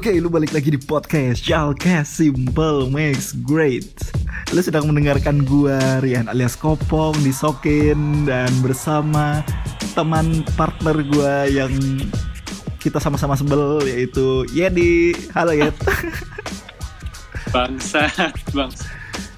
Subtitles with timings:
[0.00, 4.00] Oke, lu balik lagi di podcast Chalkes Simple Makes Great.
[4.48, 9.44] Lu sedang mendengarkan gua Rian alias Kopong di Sokin dan bersama
[9.92, 11.68] teman partner gua yang
[12.80, 15.12] kita sama-sama sebel yaitu Yedi.
[15.36, 15.76] Halo Yed.
[17.52, 18.08] Bangsa,
[18.56, 18.88] bangsa.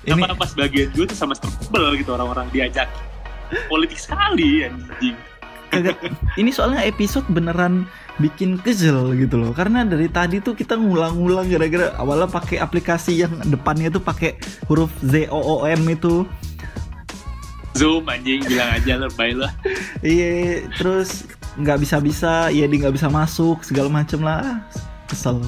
[0.07, 2.87] Ini- Apa pas bagian gue tuh sama sebel gitu orang-orang diajak
[3.67, 5.19] politik sekali anjing.
[6.39, 7.83] Ini soalnya episode beneran
[8.21, 9.53] bikin kesel gitu loh.
[9.57, 14.37] Karena dari tadi tuh kita ngulang-ngulang gara-gara awalnya pakai aplikasi yang depannya tuh pakai
[14.69, 16.27] huruf Z O O M itu.
[17.73, 19.49] Zoom anjing bilang aja lebay lah.
[20.05, 21.25] Iya, terus
[21.57, 24.45] nggak bisa-bisa, iya dia nggak bisa masuk segala macem lah.
[24.45, 24.59] Ah,
[25.09, 25.41] Kesel.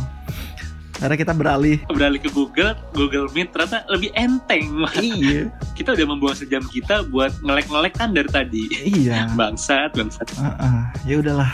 [0.94, 1.82] Karena kita beralih.
[1.90, 4.88] Beralih ke Google, Google Meet ternyata lebih enteng.
[4.96, 8.64] Iya, Kita udah membuang sejam kita buat ngelek-ngelek kan dari tadi.
[8.88, 9.28] iya.
[9.38, 10.24] Bangsat, bangsat.
[10.40, 10.80] Ah, ah.
[11.04, 11.50] Ya udahlah.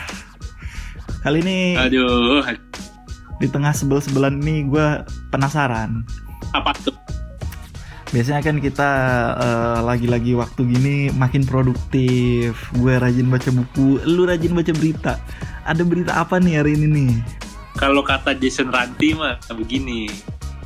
[1.21, 2.41] Kali ini Aduh,
[3.37, 6.01] di tengah sebel-sebelan ini gue penasaran.
[6.57, 6.97] apa tuh?
[8.09, 8.89] Biasanya kan kita
[9.37, 12.57] eh, lagi-lagi waktu gini makin produktif.
[12.73, 15.13] Gue rajin baca buku, lu rajin baca berita.
[15.63, 17.11] Ada berita apa nih hari ini nih?
[17.77, 20.09] Kalau kata Jason Ranti mah begini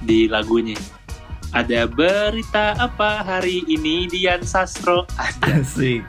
[0.02, 0.80] di lagunya.
[1.52, 5.04] Ada berita apa hari ini Dian Sastro?
[5.44, 6.02] Asik.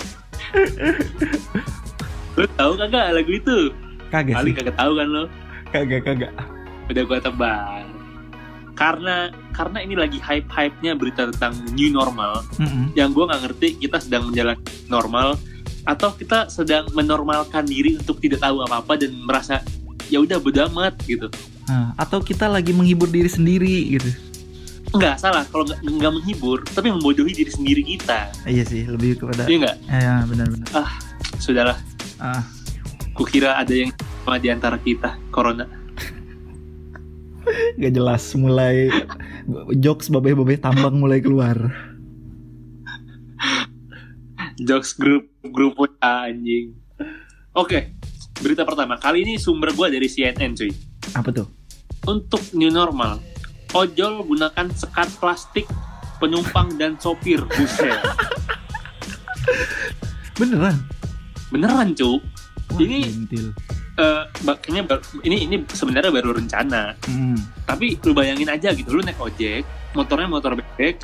[2.38, 3.74] Lu tahu kagak lagu itu?
[4.16, 4.56] Kagak Kali sih.
[4.56, 5.24] kagak tahu kan lo?
[5.68, 6.32] Kagak kagak.
[6.86, 7.82] udah gua tebak
[8.72, 9.16] karena
[9.50, 12.92] karena ini lagi hype hype nya berita tentang new normal Mm-mm.
[12.92, 15.34] yang gua nggak ngerti kita sedang menjalani normal
[15.82, 19.64] atau kita sedang menormalkan diri untuk tidak tahu apa apa dan merasa
[20.06, 21.26] ya udah bodo amat gitu
[21.66, 24.06] Nah, atau kita lagi menghibur diri sendiri gitu.
[24.92, 29.56] nggak salah kalau nggak menghibur tapi membodohi diri sendiri kita Iya sih, lebih kepada iya
[29.60, 30.68] nggak ya, ya benar-benar.
[31.36, 31.74] sudahlah
[32.16, 32.38] Ah,
[33.16, 35.64] kukira ada yang sama di antara kita corona
[37.80, 38.92] gak jelas mulai
[39.80, 41.56] jokes babe-babe tambang mulai keluar.
[44.56, 46.76] jokes grup grup WA, anjing
[47.56, 47.92] oke
[48.40, 50.72] berita pertama kali ini sumber gua dari CNN cuy
[51.14, 51.48] Apa tuh?
[52.06, 53.22] Untuk new normal,
[53.74, 55.66] ojol gunakan sekat plastik
[56.18, 57.42] penumpang dan sopir.
[57.46, 57.94] Buset.
[60.38, 60.76] Beneran?
[61.50, 62.22] Beneran, Cuk.
[62.68, 63.46] Wah, Ini- gentil.
[63.96, 64.84] Eh, ba- kayaknya
[65.22, 66.92] ini ini sebenarnya baru rencana.
[67.02, 67.36] Hmm.
[67.64, 71.00] Tapi lu bayangin aja gitu, lu naik ojek, motornya motor bebek,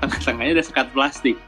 [0.00, 1.38] tengah-tengahnya ada sekat plastik.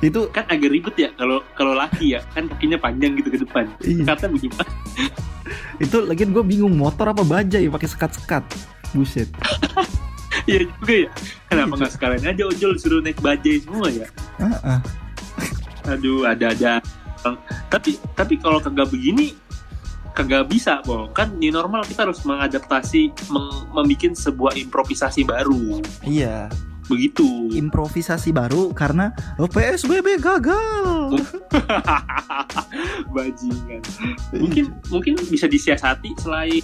[0.00, 3.68] Itu Kan agak ribet ya kalau kalau laki ya, kan kakinya panjang gitu ke depan.
[3.80, 4.72] iya, Sekatnya bagaimana?
[5.76, 8.44] itu lagian gue bingung motor apa bajai pakai sekat-sekat.
[8.92, 9.28] Buset.
[10.44, 11.10] Iya juga ya.
[11.48, 14.04] Kenapa nggak sekalian aja ojol suruh naik bajai semua ya?
[14.36, 14.80] Ah, ah.
[15.86, 16.84] aduh ada-ada
[17.72, 19.32] tapi tapi kalau kagak begini
[20.14, 25.82] kagak bisa boh kan di normal kita harus mengadaptasi meng- membuat sebuah improvisasi baru.
[26.06, 26.46] Iya,
[26.86, 27.50] begitu.
[27.50, 29.10] Improvisasi baru karena
[29.42, 31.18] oh, PSBB gagal.
[33.14, 33.82] bajingan.
[34.38, 36.62] Mungkin mungkin bisa disiasati selain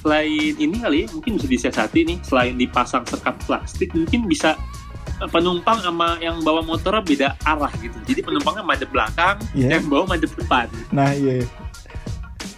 [0.00, 4.56] selain ini kali ya, mungkin bisa disiasati nih selain dipasang sekat plastik mungkin bisa
[5.26, 9.76] penumpang sama yang bawa motornya beda arah gitu jadi penumpangnya madep belakang Iya.
[9.76, 11.44] yang bawa madep depan Nah, iya.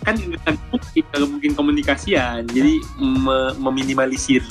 [0.02, 4.42] kan nggak mungkin, nggak mungkin komunikasian jadi me- meminimalisir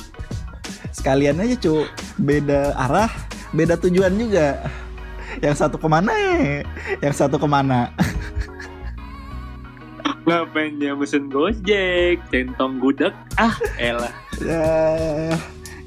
[0.91, 1.87] Sekalian aja, Cuk.
[2.19, 3.07] Beda arah,
[3.49, 4.59] beda tujuan juga.
[5.39, 6.11] Yang satu ke mana
[6.99, 7.87] Yang satu ke mana?
[10.21, 14.67] ngapain dia mesen gojek centong gudeg ah elah Ya,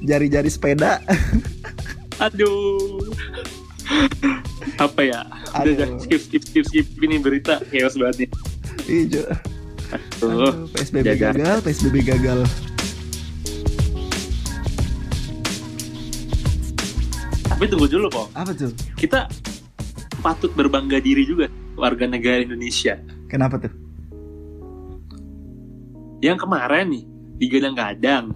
[0.01, 0.99] jari-jari sepeda.
[2.17, 3.01] aduh
[4.77, 5.21] apa ya
[5.53, 5.73] udah Aduh.
[5.73, 8.29] udah skip skip skip skip ini berita chaos banget nih
[8.85, 9.25] Iya.
[9.89, 11.29] Aduh, Aduh, PSBB jaga.
[11.31, 12.39] gagal, PSBB gagal.
[17.45, 18.71] tapi tunggu dulu kok Apa tuh?
[18.95, 19.29] kita
[20.19, 23.71] patut berbangga diri juga warga negara Indonesia Kenapa tuh?
[26.19, 27.03] yang kemarin nih
[27.37, 28.33] digadang-gadang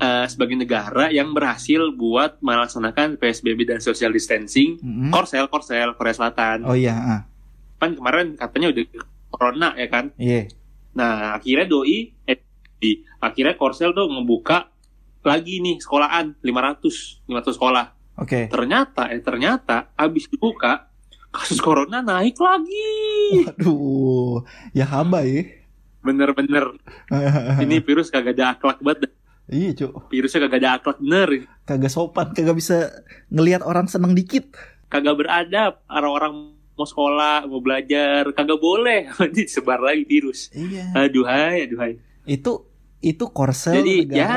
[0.00, 5.12] eh, sebagai negara yang berhasil buat melaksanakan PSBB dan social distancing Mm-mm.
[5.12, 7.20] Korsel Korsel Korea Selatan Oh iya, ah.
[7.76, 8.84] kan kemarin katanya udah
[9.28, 10.48] corona ya kan Iya.
[10.90, 12.38] nah akhirnya doi eh,
[12.76, 14.66] di akhirnya Korsel tuh ngebuka
[15.20, 17.86] lagi nih sekolahan 500 500 sekolah
[18.18, 18.48] Oke.
[18.48, 20.88] ternyata eh ternyata abis dibuka
[21.30, 24.42] kasus corona naik lagi Waduh,
[24.72, 25.44] ya haba ya.
[26.00, 26.74] bener-bener
[27.62, 29.12] ini virus kagak ada akhlak banget
[29.50, 30.06] Iya, Cuk.
[30.08, 31.28] virusnya kagak ada akhlak bener.
[31.64, 34.54] Kagak sopan, kagak bisa ngelihat orang seneng dikit.
[34.86, 39.10] kagak beradab orang-orang mau sekolah mau belajar kagak boleh.
[39.18, 40.48] Nanti sebar lagi virus.
[40.50, 40.94] Iya.
[40.96, 42.70] aduhai aduhai Itu
[43.00, 44.18] itu korsel Jadi negara.
[44.18, 44.30] ya.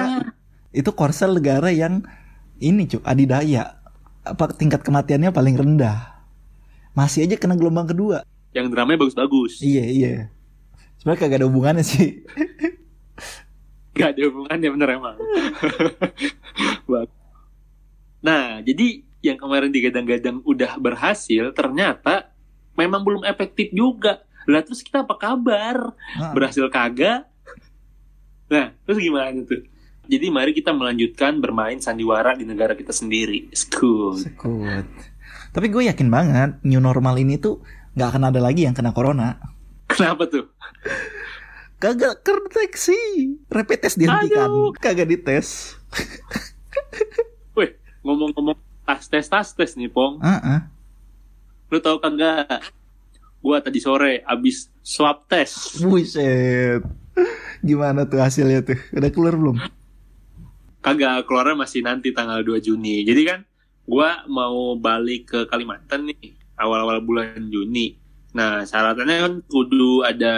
[0.74, 2.01] Itu korsel negara yang
[2.57, 3.77] ini cuy adidaya.
[4.24, 6.25] Apa tingkat kematiannya paling rendah.
[6.94, 8.25] Masih aja kena gelombang kedua.
[8.54, 9.62] Yang dramanya bagus-bagus.
[9.62, 10.13] iya iya.
[10.98, 12.21] Sebenarnya kagak ada hubungannya sih
[13.94, 15.18] Gak ada hubungannya bener emang.
[18.24, 22.31] Nah, jadi yang kemarin digadang-gadang udah berhasil, ternyata
[22.80, 24.24] memang belum efektif juga.
[24.48, 25.92] Lah terus kita apa kabar?
[26.16, 27.28] Nah, Berhasil kagak?
[28.48, 29.68] Nah, terus gimana tuh?
[30.07, 33.51] Jadi mari kita melanjutkan bermain sandiwara di negara kita sendiri.
[33.56, 34.19] School.
[34.19, 34.88] sekut.
[35.54, 37.62] tapi gue yakin banget new normal ini tuh
[37.94, 39.38] nggak akan ada lagi yang kena corona
[39.86, 40.50] Kenapa tuh?
[41.83, 42.95] kagak terdeteksi
[43.51, 44.71] rapid test dihentikan Aduh.
[44.80, 45.75] kagak dites
[47.59, 47.75] Weh,
[48.07, 48.56] ngomong-ngomong
[48.88, 50.18] tas tes tas tes nih, Pong.
[50.24, 50.59] Heeh.
[51.69, 52.65] Lu tau kagak?
[53.44, 55.83] Gua tadi sore abis swab test.
[55.83, 56.81] buset
[57.62, 59.57] gimana tuh hasilnya tuh udah keluar belum
[60.83, 63.07] Kagak, keluarnya masih nanti tanggal 2 Juni.
[63.07, 63.39] Jadi kan
[63.88, 68.02] gua mau balik ke Kalimantan nih awal-awal bulan Juni.
[68.33, 70.33] Nah, syaratnya kan kudu ada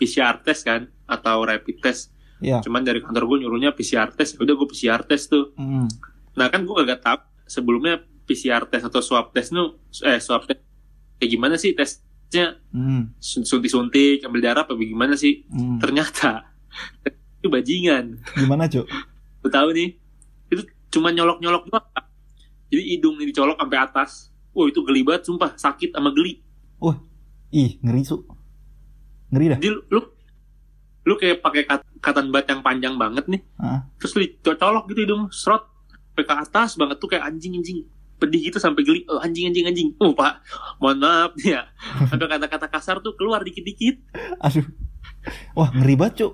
[0.00, 2.12] PCR test kan atau rapid test.
[2.40, 4.36] ya Cuman dari kantor gue nyuruhnya PCR test.
[4.36, 5.52] Ya Udah gue PCR test tuh.
[5.60, 5.86] Hmm.
[6.34, 10.60] Nah, kan gue kagak tahu sebelumnya PCR test atau swab test nu eh swab test
[11.20, 12.56] kayak gimana sih tesnya?
[12.72, 13.12] Hmm.
[13.20, 15.44] Suntik-suntik, ambil darah apa gimana sih?
[15.52, 15.80] Hmm.
[15.80, 16.48] Ternyata
[17.40, 18.24] itu bajingan.
[18.36, 18.88] gimana cuk
[19.44, 19.94] Lu tahu nih,
[20.50, 21.86] itu cuma nyolok-nyolok doang.
[22.68, 24.10] Jadi hidung nih dicolok sampai atas.
[24.52, 26.42] Wah itu geli banget sumpah, sakit sama geli.
[27.50, 28.22] Ih ngeri su
[29.32, 30.00] ngeri dah Jadi lu,
[31.04, 33.84] lu, kayak pakai kat, katan bat yang panjang banget nih, Ah.
[34.00, 35.64] terus lu dicolok gitu hidung, serot
[36.16, 37.86] ke atas banget tuh kayak anjing-anjing.
[38.18, 39.88] Pedih gitu sampai geli, oh, anjing anjing anjing.
[40.02, 40.42] Oh pak,
[40.82, 41.70] mohon maaf nih ya.
[42.10, 44.02] Sampai kata-kata kasar tuh keluar dikit-dikit.
[44.44, 44.66] aduh
[45.54, 46.32] wah ngeri banget cuk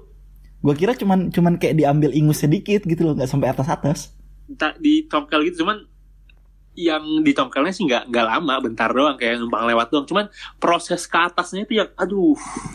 [0.64, 3.98] gua kira cuman cuman kayak diambil ingus sedikit gitu loh nggak sampai atas atas
[4.54, 5.88] Tak ditongkel gitu, cuman
[6.74, 10.04] yang ditongkelnya sih nggak nggak lama, bentar doang kayak numpang lewat doang.
[10.04, 10.26] Cuman
[10.56, 12.34] proses ke atasnya itu yang, aduh,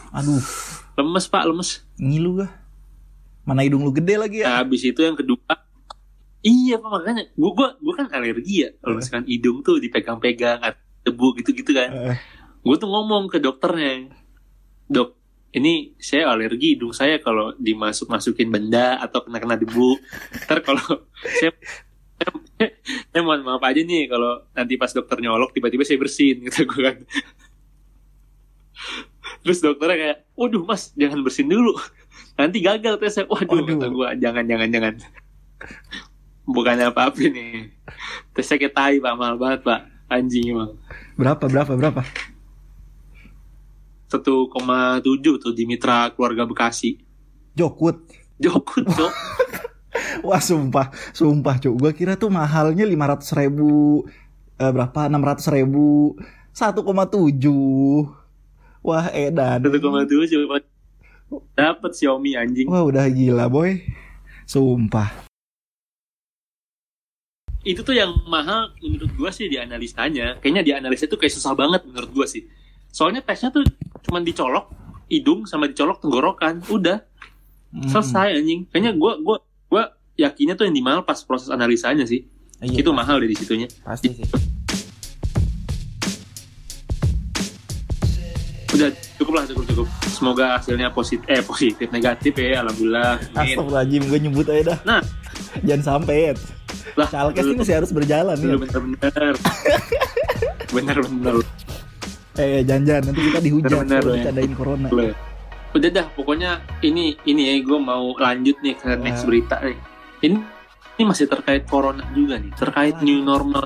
[0.09, 0.39] aduh
[0.95, 1.83] lemes pak, lemes.
[1.95, 2.49] ngilu gua
[3.43, 5.41] mana hidung lu gede lagi ya Nah, habis itu yang kedua,
[6.39, 8.97] iya pak makanya, gua gua gua kan alergi ya, kalau Eh.
[8.97, 10.59] misalkan hidung tuh dipegang-pegang,
[11.01, 11.89] debu gitu-gitu kan.
[12.11, 12.17] Eh,
[12.59, 14.11] Gue tuh ngomong ke dokternya,
[14.85, 15.15] dok,
[15.49, 19.95] ini saya alergi hidung saya kalau dimasuk masukin benda atau kena kena debu.
[20.43, 20.83] Ntar kalau
[21.39, 21.55] saya
[23.09, 26.81] saya mohon maaf aja nih kalau nanti pas dokter nyolok tiba-tiba saya bersin gitu gue
[26.83, 26.97] kan.
[29.39, 31.75] Terus dokternya kayak, waduh mas jangan bersin dulu,
[32.39, 33.23] nanti gagal tesnya.
[33.27, 33.77] Waduh, Waduh.
[33.77, 34.93] kata gue jangan jangan jangan.
[36.49, 37.69] Bukannya apa-apa nih.
[38.33, 39.79] Tesnya kayak tai pak, mahal banget pak.
[40.09, 40.73] Anjing emang.
[41.13, 42.01] berapa berapa berapa
[44.09, 44.25] 1,7
[45.37, 46.97] tuh di Mitra Keluarga Bekasi.
[47.53, 49.13] jokut Jokut, Cok.
[50.27, 54.03] wah sumpah sumpah cuk gua kira tuh mahalnya lima ratus ribu
[54.57, 56.15] eh, berapa enam ratus ribu
[56.51, 56.81] 1,7
[58.81, 59.79] wah edan 1,7
[60.33, 60.57] coba.
[61.53, 62.65] Dapat Xiaomi anjing.
[62.65, 63.77] wah udah gila boy
[64.43, 65.29] sumpah
[67.59, 70.39] Itu tuh yang mahal menurut gua sih di analisanya.
[70.39, 72.47] Kayaknya di analisa tuh kayak susah banget menurut gua sih.
[72.87, 73.67] Soalnya tesnya tuh
[74.07, 74.71] cuman dicolok
[75.11, 76.63] hidung sama dicolok tenggorokan.
[76.71, 77.03] Udah,
[77.69, 77.85] Hmm.
[77.85, 78.63] selesai anjing.
[78.71, 79.37] Kayaknya gua gua
[80.19, 82.27] yakinnya tuh yang di mahal pas proses analisanya sih.
[82.59, 83.71] Iya, Itu mahal deh di situnya.
[83.81, 84.27] pasti sih
[88.69, 89.87] Udah cukup lah cukup cukup.
[90.05, 93.17] Semoga hasilnya positif eh positif negatif ya alhamdulillah.
[93.31, 95.01] Astagfirullahaladzim gue nyebut aja dah Nah.
[95.61, 96.35] Jangan sampai
[96.93, 99.33] Lah, Calkes ini masih harus berjalan ya Lu bener-bener
[100.75, 101.35] bener-bener
[102.35, 104.17] Eh jangan-jangan nanti kita dihujat Bener-bener, kalau ya.
[104.21, 105.13] dicadain corona ya.
[105.69, 109.27] udah dah pokoknya ini ini ya gue mau lanjut nih ke next Ya.
[109.27, 109.77] berita nih
[110.23, 110.37] ini
[110.99, 113.63] ini masih terkait corona juga nih terkait new normal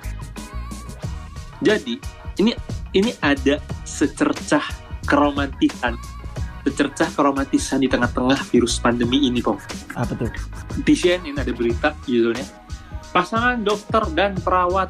[1.64, 1.98] jadi
[2.38, 2.52] ini
[2.94, 4.64] ini ada secercah
[5.06, 5.98] keromantisan
[6.64, 9.60] secercah keromantisan di tengah-tengah virus pandemi ini Pong
[10.00, 10.32] Apa tuh?
[10.80, 12.64] di CNN ada berita judulnya
[13.14, 14.90] Pasangan dokter dan perawat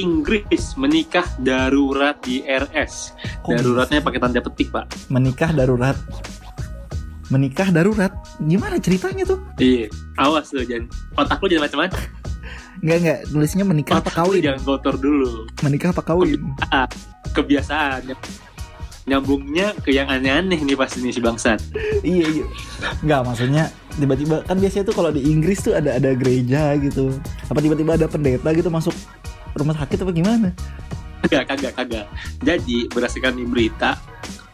[0.00, 3.12] Inggris menikah darurat di RS.
[3.44, 5.12] Kok Daruratnya pakai tanda petik, Pak.
[5.12, 5.92] Menikah darurat
[7.28, 9.40] Menikah darurat Gimana ceritanya tuh?
[9.60, 12.00] Iya, awas lo jangan otak lu jangan macam-macam.
[12.78, 15.30] Enggak enggak Nulisnya menikah apa Otak lu kawin jangan kotor dulu.
[15.60, 16.40] Menikah apa kawin
[16.72, 16.88] Ah,
[17.36, 18.16] kebiasaan.
[19.08, 21.60] Nyambungnya ke yang aneh-aneh nih pasti nih si bangsat.
[22.04, 22.44] Iya iya
[23.00, 23.64] Enggak maksudnya
[23.96, 27.16] Tiba-tiba Kan biasanya tuh kalau di Inggris tuh ada ada gereja gitu
[27.48, 28.92] Apa tiba-tiba ada pendeta gitu masuk
[29.58, 30.48] rumah sakit apa gimana?
[31.26, 32.06] Kagak, kagak, kagak.
[32.46, 33.98] Jadi berdasarkan berita,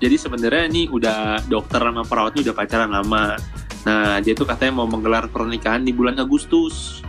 [0.05, 3.41] jadi sebenarnya nih udah dokter sama perawatnya udah pacaran lama.
[3.89, 7.01] Nah, dia tuh katanya mau menggelar pernikahan di bulan Agustus.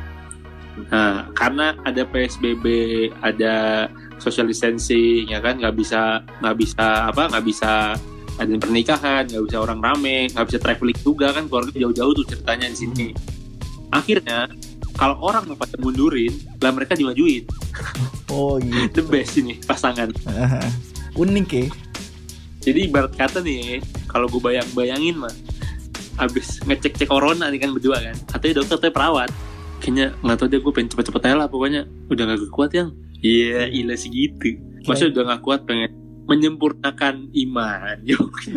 [0.87, 2.63] Nah, karena ada PSBB,
[3.19, 7.99] ada social distancing, ya kan, nggak bisa nggak bisa apa, nggak bisa
[8.39, 12.71] ada pernikahan, nggak bisa orang rame, nggak bisa traveling juga kan, keluarga jauh-jauh tuh ceritanya
[12.71, 13.07] di sini.
[13.91, 14.47] Akhirnya,
[14.95, 16.31] kalau orang mau pada mundurin,
[16.63, 17.43] lah mereka dimajuin.
[18.31, 18.99] Oh gitu.
[18.99, 20.15] The best ini pasangan.
[21.19, 21.67] Unik ya.
[22.65, 23.77] Jadi ibarat kata nih,
[24.09, 25.29] kalau gue bayang-bayangin mah,
[26.17, 29.29] abis ngecek-cek corona nih kan berdua kan, katanya dokter tuh perawat,
[29.85, 32.89] kayaknya nggak tahu deh gue pengen cepet-cepet aja lah pokoknya, udah gak kuat yang,
[33.21, 34.57] iya yeah, ilah segitu,
[34.89, 35.93] maksudnya udah gak kuat pengen
[36.25, 37.97] menyempurnakan iman.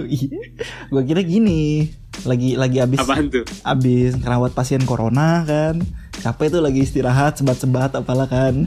[0.08, 0.40] Iya.
[0.88, 1.92] Gue kira gini,
[2.24, 3.44] lagi lagi abis Apaan tuh?
[3.60, 5.84] abis ngerawat pasien corona kan,
[6.24, 8.64] capek tuh lagi istirahat sebat-sebat apalah kan.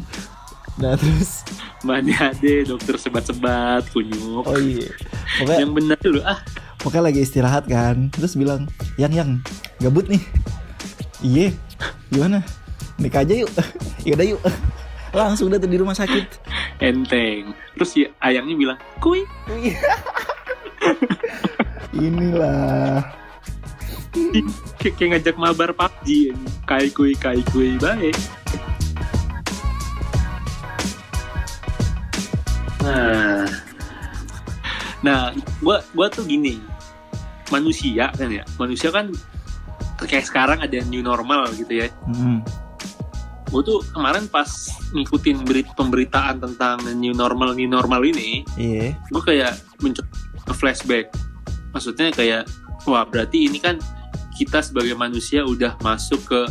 [0.80, 1.44] Nah terus,
[1.84, 4.46] Mana ada dokter sebat-sebat, kunyuk.
[4.48, 4.88] oh iya,
[5.42, 6.40] pokoknya Yang benar dulu ah.
[6.80, 9.30] pokoknya lagi istirahat kan, terus bilang, yang yang
[9.84, 10.22] gabut nih,
[11.22, 11.48] iye,
[12.10, 12.40] gimana,
[12.98, 13.52] nikah aja yuk,
[14.08, 14.42] yaudah yuk,
[15.18, 16.24] langsung udah di rumah sakit.
[16.82, 17.54] enteng.
[17.78, 19.22] Terus ya ayangnya bilang, kui.
[21.92, 23.04] Inilah,
[24.80, 26.48] Kayak ngajak mabar PUBG ini.
[26.68, 28.16] Kai kui, kai kui, baik.
[32.82, 33.46] Nah,
[35.06, 35.22] nah,
[35.62, 36.58] gua gua tuh gini,
[37.54, 39.14] manusia kan ya, manusia kan
[40.02, 41.88] kayak sekarang ada new normal gitu ya.
[42.10, 42.42] Hmm.
[43.52, 44.48] Gue tuh kemarin pas
[44.96, 51.12] ngikutin berita pemberitaan tentang new normal new normal ini, iya, gue kayak mencoba flashback.
[51.76, 52.48] Maksudnya kayak
[52.88, 53.78] wah berarti ini kan
[54.40, 56.42] kita sebagai manusia udah masuk ke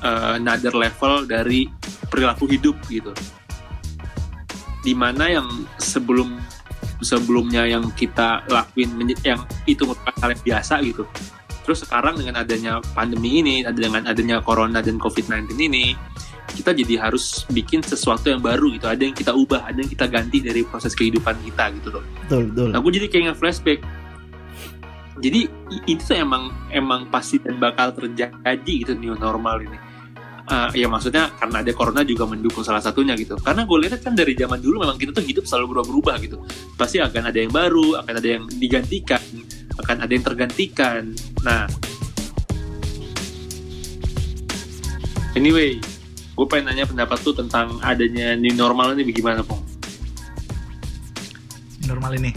[0.00, 1.68] uh, another level dari
[2.08, 3.12] perilaku hidup gitu
[4.84, 5.48] di mana yang
[5.80, 6.36] sebelum
[7.00, 11.08] sebelumnya yang kita lakuin yang itu merupakan hal yang biasa gitu
[11.64, 15.96] terus sekarang dengan adanya pandemi ini ada dengan adanya corona dan covid-19 ini
[16.54, 20.06] kita jadi harus bikin sesuatu yang baru gitu ada yang kita ubah ada yang kita
[20.06, 22.68] ganti dari proses kehidupan kita gitu loh betul betul.
[22.72, 23.80] Nah, gue jadi kayak nge-flashback.
[25.22, 25.46] Jadi
[25.86, 29.78] itu tuh emang emang pasti dan bakal terjadi gitu new normal ini.
[30.44, 33.32] Eh, ya maksudnya karena ada corona juga mendukung salah satunya gitu.
[33.40, 36.36] Karena gue lihat kan dari zaman dulu memang kita tuh hidup selalu berubah-berubah gitu.
[36.76, 39.24] Pasti akan ada yang baru, akan ada yang digantikan,
[39.80, 41.16] akan ada yang tergantikan.
[41.40, 41.64] Nah,
[45.32, 45.80] anyway,
[46.36, 49.64] gue pengen nanya pendapat tuh tentang adanya new normal ini bagaimana, Pong?
[51.88, 52.36] Normal ini.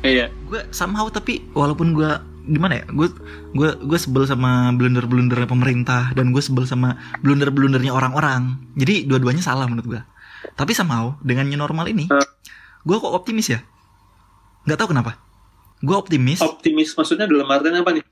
[0.00, 2.08] Eh, ya, gue somehow tapi walaupun gue
[2.48, 2.84] gimana ya?
[2.88, 3.12] Gue
[3.52, 8.56] gue gue sebel sama blunder blundernya pemerintah dan gue sebel sama blunder blundernya orang-orang.
[8.74, 10.02] Jadi dua-duanya salah menurut gue
[10.54, 12.26] tapi somehow dengan new normal ini Eh.
[12.86, 13.60] gue kok optimis ya?
[14.64, 15.18] Nggak tahu kenapa.
[15.82, 16.42] Gue optimis.
[16.42, 18.04] Optimis maksudnya dalam artian apa nih?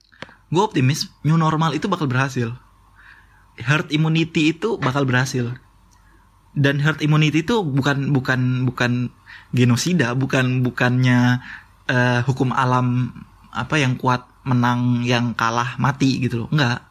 [0.47, 2.55] gue optimis new normal itu bakal berhasil.
[3.59, 5.59] Herd immunity itu bakal berhasil.
[6.55, 9.11] Dan herd immunity itu bukan bukan bukan
[9.51, 11.43] genosida bukan bukannya
[11.91, 13.11] eh, hukum alam
[13.57, 16.49] apa yang kuat menang yang kalah mati gitu loh.
[16.53, 16.85] Enggak.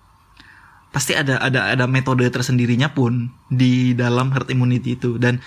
[0.92, 5.16] Pasti ada ada ada metode tersendirinya pun di dalam herd immunity itu.
[5.16, 5.40] Dan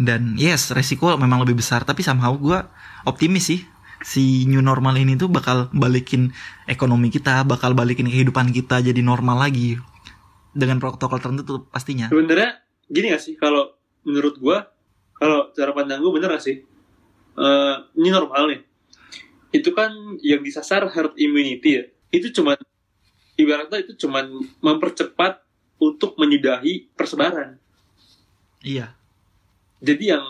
[0.00, 1.84] dan yes resiko memang lebih besar.
[1.84, 2.58] Tapi somehow gue
[3.06, 3.60] optimis sih
[4.02, 6.34] si new normal ini tuh bakal balikin
[6.66, 9.78] ekonomi kita bakal balikin kehidupan kita jadi normal lagi.
[10.52, 12.12] Dengan protokol tertentu pastinya.
[12.12, 12.60] Sebenarnya
[12.92, 13.34] gini gak sih?
[13.40, 13.72] Kalau
[14.04, 14.68] menurut gua
[15.16, 16.60] kalau cara pandang gua bener gak sih?
[17.32, 18.71] Eh, ini normal nih
[19.52, 19.92] itu kan
[20.24, 22.56] yang disasar herd immunity ya itu cuman
[23.36, 24.28] ibaratnya itu cuman
[24.60, 25.44] mempercepat
[25.80, 27.60] untuk menyudahi persebaran
[28.64, 28.96] iya
[29.78, 30.24] jadi yang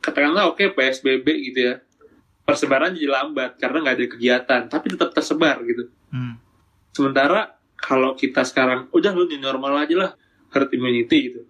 [0.00, 1.74] katakanlah oke PSBB gitu ya
[2.46, 6.42] persebaran jadi lambat karena nggak ada kegiatan tapi tetap tersebar gitu Hmm.
[6.90, 10.10] Sementara kalau kita sekarang udah lu normal aja lah
[10.50, 11.40] herd immunity gitu.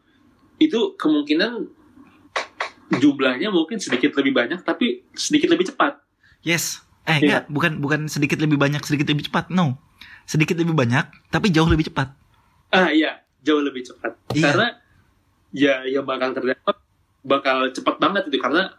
[0.60, 1.80] Itu kemungkinan
[3.00, 5.98] jumlahnya mungkin sedikit lebih banyak tapi sedikit lebih cepat.
[6.40, 7.21] yes eh Iya.
[7.21, 9.49] enggak bukan bukan sedikit lebih banyak sedikit lebih cepat.
[9.49, 9.80] No.
[10.28, 12.12] Sedikit lebih banyak tapi jauh lebih cepat.
[12.71, 14.14] Ah iya, jauh lebih cepat.
[14.37, 14.52] Iya.
[14.52, 14.69] Karena
[15.50, 16.61] ya yang bakal terjadi
[17.25, 18.38] bakal cepat banget itu.
[18.38, 18.71] Karena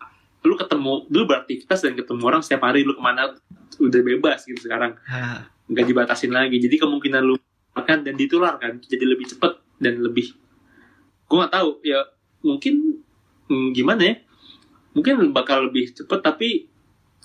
[0.42, 3.36] lu ketemu dulu beraktivitas dan ketemu orang setiap hari lu ke mana
[3.78, 4.98] udah bebas gitu sekarang.
[5.70, 6.58] Nggak dibatasin lagi.
[6.58, 7.36] Jadi kemungkinan lu
[7.72, 10.34] makan dan ditularkan jadi lebih cepat dan lebih
[11.28, 11.70] gue nggak tahu.
[11.84, 12.08] Ya
[12.42, 13.04] mungkin
[13.52, 14.16] hmm, gimana ya?
[14.92, 16.71] Mungkin bakal lebih cepat tapi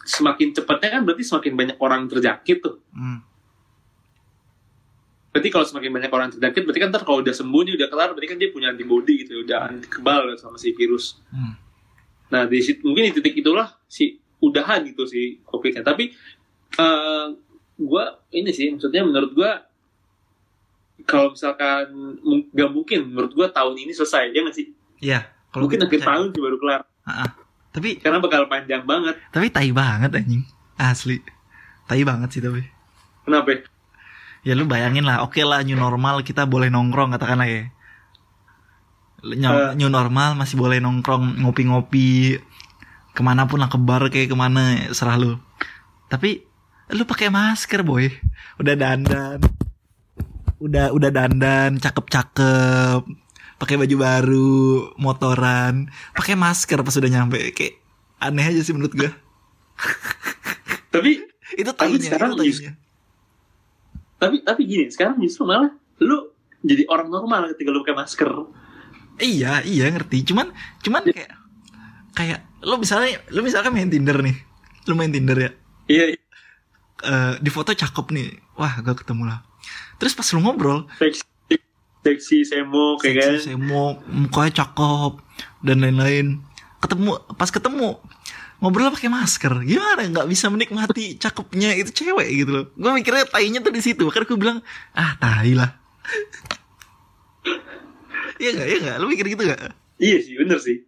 [0.06, 3.18] semakin cepatnya kan berarti semakin banyak orang terjangkit tuh hmm.
[5.34, 8.08] berarti kalau semakin banyak orang terjangkit berarti kan ntar kalau udah sembuh nih udah kelar
[8.14, 11.58] berarti kan dia punya antibody gitu udah anti kebal sama si virus Hmm.
[12.30, 16.14] nah di situ mungkin di titik itulah si udahan gitu si covidnya tapi
[16.76, 17.26] eh,
[17.76, 19.50] gue ini sih maksudnya menurut gue
[21.04, 21.86] kalau misalkan
[22.50, 25.28] nggak mungkin menurut gue tahun ini selesai ya nggak sih Iya.
[25.52, 27.30] Kalau mungkin akhir tahun sih baru kelar Ah, ah.
[27.76, 30.49] Tapi karena bakal panjang banget tapi tai banget anjing.
[30.80, 31.21] Asli.
[31.85, 32.64] Tai banget sih tapi.
[33.28, 33.59] kenapa ya?
[34.47, 37.62] Ya lu bayangin lah, oke lah new normal kita boleh nongkrong katakanlah ya.
[39.26, 39.75] New, Eh.
[39.75, 42.38] new normal masih boleh nongkrong ngopi-ngopi
[43.11, 45.35] ke mana pun lah ke bar kayak ke mana serah lu.
[46.06, 46.47] Tapi
[46.95, 48.06] lu pakai masker boy,
[48.62, 49.42] udah dandan,
[50.62, 53.02] udah udah dandan, cakep-cakep,
[53.56, 54.60] pakai baju baru,
[54.96, 57.80] motoran, pakai masker pas udah nyampe kayak
[58.18, 59.10] aneh aja sih menurut gua.
[60.94, 61.22] tapi
[61.54, 62.72] Itu Tapi sekarang itu tainya.
[64.16, 65.70] tapi tapi gini sekarang justru malah
[66.02, 68.30] lu jadi orang normal ketika lu pakai masker
[69.16, 70.28] Iya, iya ngerti.
[70.28, 70.52] Cuman
[70.84, 71.32] cuman kayak
[72.12, 74.36] kayak lo misalnya lo misalkan main Tinder nih.
[74.84, 75.50] Lo main Tinder ya.
[75.86, 76.04] iya
[76.96, 78.28] Eh, di foto cakep nih.
[78.56, 79.40] Wah, gak ketemu lah.
[79.96, 81.25] Terus pas lu ngobrol, seksi
[82.06, 85.12] seksi semo kayak kan semo, mukanya cakep
[85.66, 86.26] dan lain-lain.
[86.78, 87.98] Ketemu pas ketemu
[88.62, 89.52] ngobrol pakai masker.
[89.66, 92.64] Gimana nggak bisa menikmati cakepnya itu cewek gitu loh.
[92.78, 94.06] Gue mikirnya tainya tuh di situ.
[94.06, 94.58] Makanya gue bilang,
[94.94, 95.70] "Ah, tai lah."
[98.36, 98.66] Iya gak?
[98.68, 98.96] Iya gak?
[99.00, 99.72] Lu mikir gitu gak?
[99.96, 100.84] Iya sih, bener sih.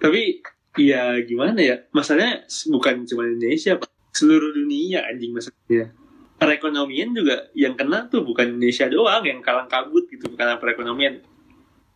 [0.00, 0.40] Tapi
[0.80, 1.76] ya gimana ya?
[1.92, 3.88] Masalahnya bukan cuma Indonesia, Pak.
[4.16, 5.92] Seluruh dunia anjing masalahnya.
[6.40, 11.20] Perekonomian juga yang kena tuh bukan Indonesia doang yang kalang kabut gitu karena perekonomian.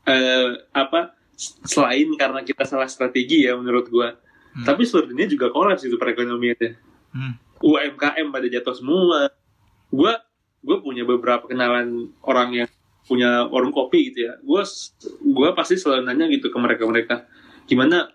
[0.04, 1.16] Eh apa
[1.64, 4.12] selain karena kita salah strategi ya menurut gua.
[4.52, 4.68] Hmm.
[4.68, 6.72] Tapi seluruh dunia juga kolaps itu perekonomiannya.
[7.16, 7.34] Hmm.
[7.64, 9.32] UMKM pada jatuh semua.
[9.88, 10.20] Gua
[10.64, 12.70] gue punya beberapa kenalan orang yang
[13.04, 14.36] punya warung kopi gitu ya.
[14.44, 14.60] Gue
[15.32, 17.16] gua pasti selalu nanya gitu ke mereka mereka
[17.64, 18.12] gimana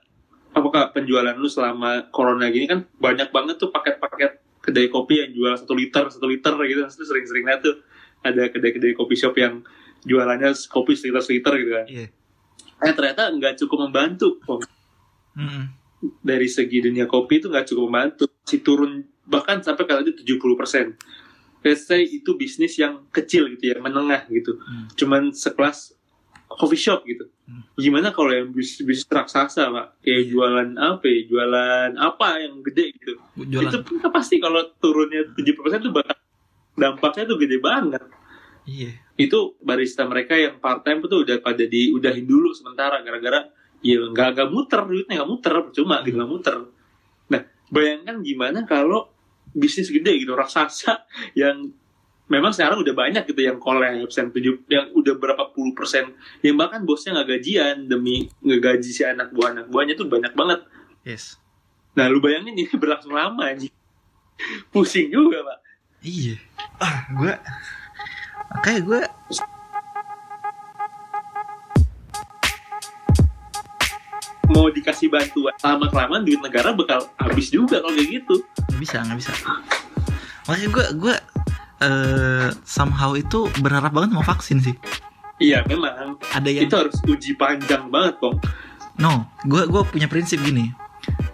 [0.53, 5.53] apakah penjualan lu selama corona gini kan banyak banget tuh paket-paket kedai kopi yang jual
[5.55, 7.81] satu liter satu liter gitu Terus sering-sering lihat tuh
[8.21, 9.65] ada kedai-kedai kopi shop yang
[10.01, 12.05] jualannya kopi seliter seliter gitu kan Iya.
[12.79, 14.61] eh ternyata nggak cukup membantu Pong.
[15.33, 15.65] Mm-mm.
[16.19, 20.55] dari segi dunia kopi itu nggak cukup membantu si turun bahkan sampai kali itu 70
[20.55, 20.85] persen
[21.59, 24.87] let's say itu bisnis yang kecil gitu ya menengah gitu Hmm.
[24.95, 25.98] cuman sekelas
[26.49, 27.65] coffee shop gitu Hmm.
[27.75, 30.29] gimana kalau yang bisnis bisnis raksasa pak kayak Iya.
[30.29, 31.19] jualan apa ya?
[31.25, 33.73] jualan apa yang gede gitu Jualan.
[33.73, 36.13] itu kan pasti kalau turunnya 70 persen itu bakal
[36.75, 38.05] dampaknya tuh gede banget
[38.63, 38.91] Iya.
[39.17, 43.49] itu barista mereka yang part time tuh udah pada diudahin dulu sementara gara-gara
[43.81, 46.55] ya nggak nggak muter duitnya nggak muter percuma gitu nggak muter
[47.27, 49.09] nah bayangkan gimana kalau
[49.49, 51.01] bisnis gede gitu raksasa
[51.33, 51.73] yang
[52.29, 56.13] memang sekarang udah banyak gitu yang kolaps yang tujuh yang udah berapa puluh persen
[56.45, 60.61] yang bahkan bosnya nggak gajian demi ngegaji si anak buah anak buahnya tuh banyak banget
[61.01, 61.41] Yes.
[61.97, 63.73] nah lu bayangin ini berlangsung lama anjing
[64.69, 65.59] pusing juga pak
[65.99, 66.39] Iya.
[66.79, 67.33] Ah, gue
[68.63, 69.01] kayak gue
[74.49, 78.35] mau dikasih bantuan lama kelamaan duit negara bakal habis juga kalau kayak gitu
[78.71, 79.31] nggak bisa nggak bisa.
[80.49, 81.15] Makanya gue gue
[81.79, 84.75] eh somehow itu berharap banget mau vaksin sih.
[85.39, 88.35] iya memang Ada yang itu harus uji panjang banget kong
[88.99, 90.69] no, gue gue punya prinsip gini.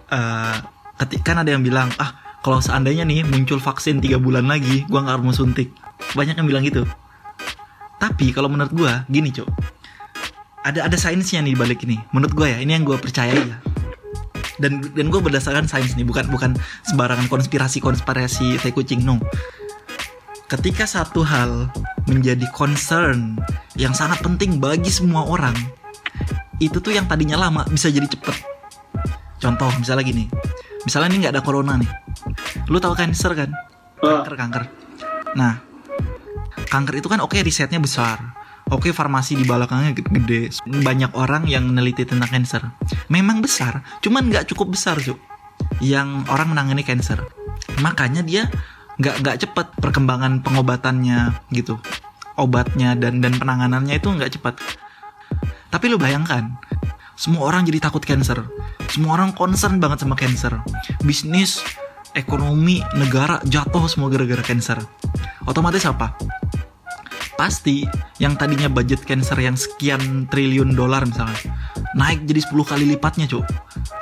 [0.08, 0.56] Eh
[0.96, 5.00] ketika kan ada yang bilang ah kalau seandainya nih muncul vaksin tiga bulan lagi, gue
[5.02, 5.74] nggak mau suntik.
[6.14, 6.86] Banyak yang bilang gitu.
[7.98, 9.50] Tapi kalau menurut gue gini cok,
[10.62, 11.98] ada ada sainsnya nih balik ini.
[12.14, 13.58] Menurut gue ya, ini yang gue percaya ya.
[14.62, 16.54] Dan dan gue berdasarkan sains nih, bukan bukan
[16.86, 19.18] sembarangan konspirasi konspirasi tai kucing no.
[20.46, 21.74] Ketika satu hal
[22.06, 23.34] menjadi concern
[23.74, 25.58] yang sangat penting bagi semua orang,
[26.62, 28.46] itu tuh yang tadinya lama bisa jadi cepet.
[29.42, 30.30] Contoh misalnya gini,
[30.86, 31.90] misalnya ini nggak ada corona nih,
[32.70, 33.50] lu tahu cancer kan?
[33.98, 34.62] Kanker kanker.
[35.34, 35.58] Nah,
[36.70, 38.22] kanker itu kan oke risetnya besar,
[38.70, 42.62] oke farmasi di belakangnya gede, banyak orang yang meneliti tentang cancer.
[43.10, 45.18] Memang besar, cuman nggak cukup besar cuk.
[45.82, 47.18] Yang orang menangani cancer,
[47.82, 48.46] makanya dia
[48.96, 51.76] nggak nggak cepet perkembangan pengobatannya gitu,
[52.36, 54.54] obatnya dan dan penanganannya itu nggak cepat.
[55.68, 56.56] Tapi lu bayangkan,
[57.16, 58.44] semua orang jadi takut cancer.
[58.88, 60.56] Semua orang concern banget sama cancer.
[61.04, 61.60] Bisnis,
[62.16, 64.80] ekonomi, negara jatuh semua gara-gara cancer.
[65.44, 66.16] Otomatis apa?
[67.36, 67.84] Pasti
[68.16, 71.36] yang tadinya budget cancer yang sekian triliun dolar misalnya
[71.96, 73.44] naik jadi 10 kali lipatnya, Cuk.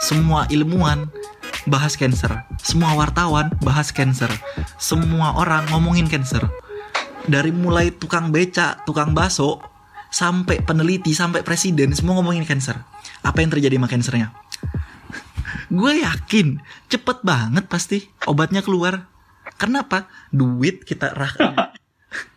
[0.02, 1.10] Semua ilmuwan
[1.64, 2.44] bahas cancer.
[2.60, 4.30] Semua wartawan bahas cancer.
[4.76, 6.44] Semua orang ngomongin cancer.
[7.24, 9.60] Dari mulai tukang beca, tukang baso,
[10.12, 12.76] sampai peneliti, sampai presiden, semua ngomongin cancer.
[13.24, 14.28] Apa yang terjadi sama cancernya?
[15.78, 16.60] Gue yakin
[16.92, 19.08] cepet banget pasti obatnya keluar.
[19.56, 20.06] Kenapa?
[20.28, 21.32] Duit kita rah.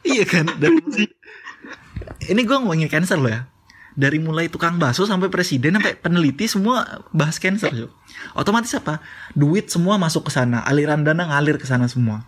[0.08, 0.48] iya kan?
[0.58, 1.12] Dari mulai,
[2.30, 3.50] ini gue ngomongin cancer loh ya.
[3.98, 7.90] Dari mulai tukang bakso sampai presiden sampai peneliti semua bahas cancer yuk.
[8.38, 9.02] Otomatis apa?
[9.34, 12.22] Duit semua masuk ke sana, aliran dana ngalir ke sana semua.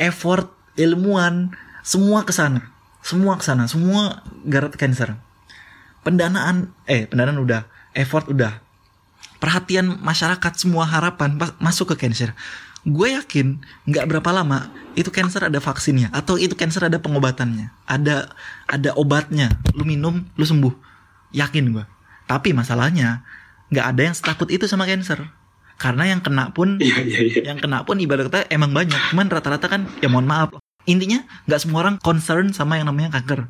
[0.00, 0.48] Effort
[0.80, 1.52] ilmuwan
[1.84, 2.72] semua ke sana.
[3.04, 5.20] Semua ke sana, semua garap cancer.
[6.00, 8.64] Pendanaan eh pendanaan udah, effort udah.
[9.36, 12.32] Perhatian masyarakat semua harapan masuk ke cancer
[12.80, 18.32] gue yakin nggak berapa lama itu cancer ada vaksinnya atau itu cancer ada pengobatannya ada
[18.64, 20.89] ada obatnya lu minum lu sembuh
[21.34, 21.84] yakin gue
[22.26, 23.26] tapi masalahnya
[23.70, 25.30] nggak ada yang setakut itu sama cancer
[25.80, 27.40] karena yang kena pun Iya iya iya.
[27.54, 31.60] yang kena pun ibarat kata emang banyak cuman rata-rata kan ya mohon maaf intinya nggak
[31.60, 33.46] semua orang concern sama yang namanya kanker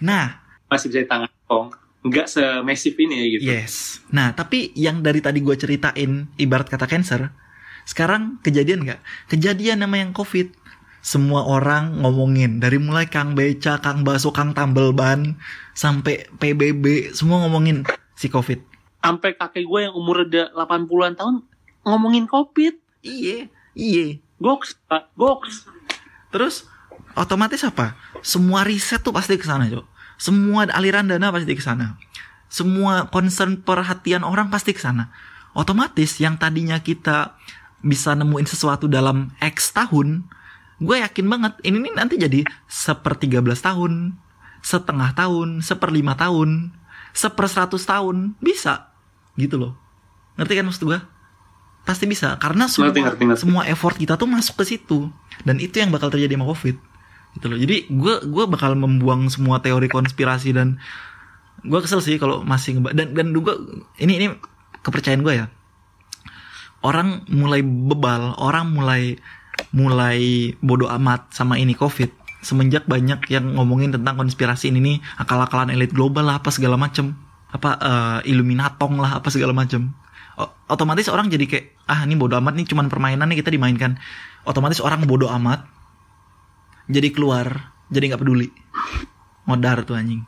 [0.00, 1.74] nah Masih bisa ditangani kong.
[2.06, 3.42] Nggak semesif ini ya gitu.
[3.42, 3.74] Yes.
[4.14, 7.34] Nah, tapi yang dari tadi gue ceritain, ibarat kata cancer,
[7.84, 9.00] sekarang kejadian nggak?
[9.28, 10.59] Kejadian nama yang COVID.
[11.00, 15.40] Semua orang ngomongin dari mulai Kang Beca, Kang Baso, Kang Tambel Ban
[15.72, 18.60] sampai PBB semua ngomongin si COVID.
[19.00, 21.34] Sampai kakek gue yang umur udah 80-an tahun
[21.88, 22.76] ngomongin covid.
[23.00, 24.20] Iye, iye.
[24.36, 25.12] Goks, Pak.
[25.16, 25.64] Goks.
[26.28, 26.68] Terus
[27.16, 27.96] otomatis apa?
[28.20, 29.86] Semua riset tuh pasti ke sana, Cok.
[30.20, 31.96] Semua aliran dana pasti ke sana.
[32.52, 35.08] Semua concern perhatian orang pasti ke sana.
[35.56, 37.40] Otomatis yang tadinya kita
[37.80, 40.28] bisa nemuin sesuatu dalam X tahun,
[40.80, 44.16] gue yakin banget ini nih nanti jadi seper 13 tahun,
[44.60, 46.72] setengah tahun, seper 5 tahun,
[47.12, 48.88] seper 100 tahun, bisa.
[49.36, 49.76] Gitu loh.
[50.34, 50.98] Ngerti kan maksud gue?
[51.80, 53.40] Pasti bisa karena semua Ngerti, ngerti, ngerti.
[53.40, 55.08] semua effort kita tuh masuk ke situ
[55.42, 56.76] dan itu yang bakal terjadi sama covid
[57.30, 60.76] gitu loh jadi gue gue bakal membuang semua teori konspirasi dan
[61.62, 63.56] gue kesel sih kalau masih ngeba- dan dan juga
[63.96, 64.26] ini ini
[64.84, 65.46] kepercayaan gue ya
[66.80, 69.16] orang mulai bebal orang mulai
[69.70, 72.10] mulai bodoh amat sama ini covid.
[72.40, 77.12] Semenjak banyak yang ngomongin tentang konspirasi ini nih akal-akalan elit global lah apa segala macem.
[77.50, 79.92] Apa eh, Illuminatong lah apa segala macem.
[80.40, 84.00] O- otomatis orang jadi kayak ah ini bodoh amat nih cuman permainan nih kita dimainkan.
[84.48, 85.68] Otomatis orang bodoh amat
[86.88, 88.48] jadi keluar jadi nggak peduli.
[89.44, 90.24] Modar tuh anjing.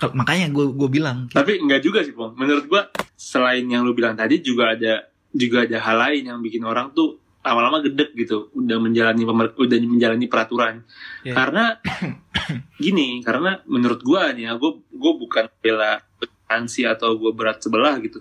[0.00, 2.32] Makanya gue gue bilang Tapi enggak juga sih, Pong.
[2.32, 2.88] Menurut gua
[3.20, 7.20] selain yang lu bilang tadi juga ada juga ada hal lain yang bikin orang tuh
[7.40, 10.84] lama-lama gedek gitu, udah menjalani pemer- udah menjalani peraturan.
[11.22, 11.32] Ya.
[11.32, 11.80] Karena
[12.84, 16.00] gini, karena menurut gua nih ya, gua gua bukan bela
[16.46, 18.20] ansi atau gua berat sebelah gitu.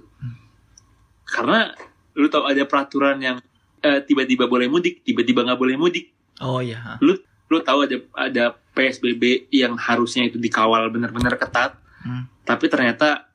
[1.26, 1.70] Karena
[2.16, 3.38] lu tahu ada peraturan yang
[3.80, 6.12] eh, tiba-tiba boleh mudik, tiba-tiba nggak boleh mudik.
[6.40, 7.16] oh ya Lu
[7.50, 12.32] lu tahu ada ada PSBB yang harusnya itu dikawal benar-benar ketat Hmm.
[12.48, 13.28] tapi ternyata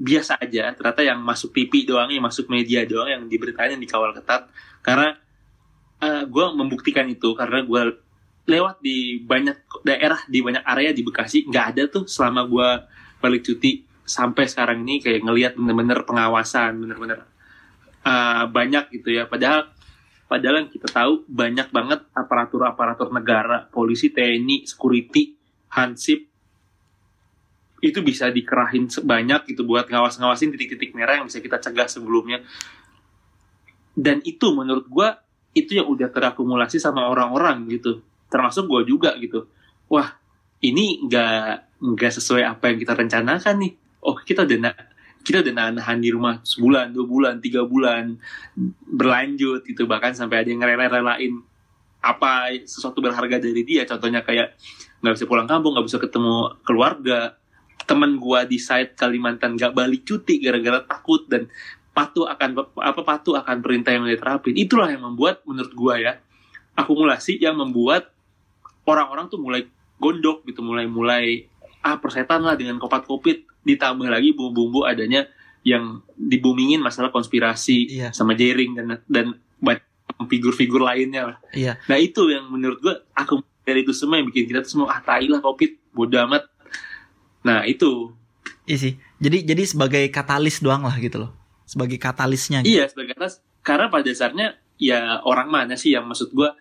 [0.00, 4.16] biasa aja ternyata yang masuk TV doang yang masuk media doang yang diberitain yang dikawal
[4.16, 4.48] ketat
[4.82, 5.16] karena
[6.02, 7.82] gue membuktikan itu karena gue
[8.50, 9.54] lewat di banyak
[9.86, 12.68] daerah di banyak area di Bekasi nggak ada tuh selama gue
[13.22, 17.22] balik cuti sampai sekarang ini kayak ngelihat bener-bener pengawasan bener-bener
[18.02, 19.70] uh, banyak gitu ya padahal
[20.26, 25.38] padahal yang kita tahu banyak banget aparatur-aparatur negara polisi TNI security
[25.70, 26.26] hansip
[27.82, 32.38] itu bisa dikerahin sebanyak gitu buat ngawas-ngawasin titik-titik merah yang bisa kita cegah sebelumnya.
[33.92, 35.20] Dan itu menurut gua
[35.52, 38.00] itu yang udah terakumulasi sama orang-orang gitu.
[38.32, 39.46] Termasuk gua juga gitu.
[39.92, 40.16] Wah,
[40.64, 43.72] ini nggak nggak sesuai apa yang kita rencanakan nih.
[44.02, 44.88] Oh, kita udah na-
[45.22, 48.18] kita udah nahan di rumah sebulan, dua bulan, tiga bulan
[48.90, 51.38] berlanjut gitu bahkan sampai ada yang rela-relain
[52.02, 54.58] apa sesuatu berharga dari dia contohnya kayak
[54.98, 57.38] nggak bisa pulang kampung nggak bisa ketemu keluarga
[57.86, 61.46] temen gua di site Kalimantan nggak balik cuti gara-gara takut dan
[61.92, 66.12] patuh akan apa patuh akan perintah yang diterapin itulah yang membuat menurut gua ya
[66.72, 68.08] akumulasi yang membuat
[68.88, 69.68] orang-orang tuh mulai
[70.00, 71.46] gondok gitu mulai mulai
[71.84, 75.28] ah persetan lah dengan kopat kopit ditambah lagi bumbu-bumbu adanya
[75.62, 78.08] yang dibumingin masalah konspirasi Iya.
[78.10, 79.26] sama jaring dan dan
[80.26, 81.36] figur-figur lainnya lah.
[81.50, 84.98] iya Nah itu yang menurut gua aku dari itu semua yang bikin kita tuh semua
[84.98, 86.46] ah tai lah covid bodo amat.
[87.46, 88.10] Nah itu
[88.66, 91.30] iya sih jadi jadi sebagai katalis doang lah gitu loh
[91.64, 92.78] sebagai katalisnya gitu.
[92.78, 96.54] iya sebagai atas karena pada dasarnya ya orang mana sih yang maksud gua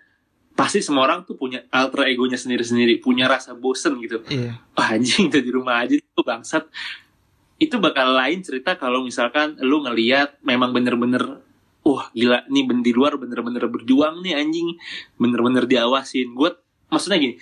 [0.51, 4.21] pasti semua orang tuh punya alter egonya sendiri-sendiri punya rasa bosen gitu.
[4.27, 4.59] Iya.
[4.77, 6.67] Wah, anjing udah di rumah aja itu bangsat.
[7.57, 11.41] Itu bakal lain cerita kalau misalkan lu ngeliat memang bener-bener
[11.81, 14.75] wah gila nih ben di luar bener-bener berjuang nih anjing.
[15.17, 16.35] Bener-bener diawasin.
[16.35, 16.51] Gue
[16.91, 17.39] maksudnya gini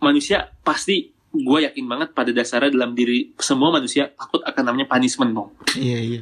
[0.00, 5.36] manusia pasti gue yakin banget pada dasarnya dalam diri semua manusia takut akan namanya punishment
[5.36, 6.20] dong iya iya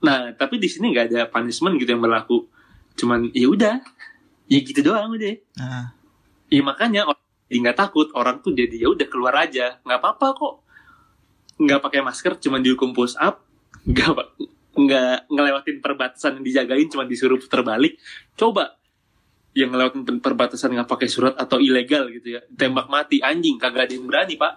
[0.00, 2.48] Nah, tapi di sini nggak ada punishment gitu yang berlaku.
[2.96, 3.74] Cuman ya udah,
[4.46, 5.36] ya gitu doang udah.
[5.56, 5.86] Nah,
[6.50, 10.54] Ya makanya orang nggak takut, orang tuh jadi ya udah keluar aja, nggak apa-apa kok.
[11.60, 13.44] Nggak pakai masker, cuman dihukum push up,
[13.84, 14.34] nggak
[14.70, 18.00] nggak ngelewatin perbatasan yang dijagain, cuman disuruh putar balik.
[18.34, 18.80] Coba
[19.52, 23.90] yang ngelewatin per- perbatasan nggak pakai surat atau ilegal gitu ya, tembak mati anjing, kagak
[23.90, 24.52] ada yang berani pak.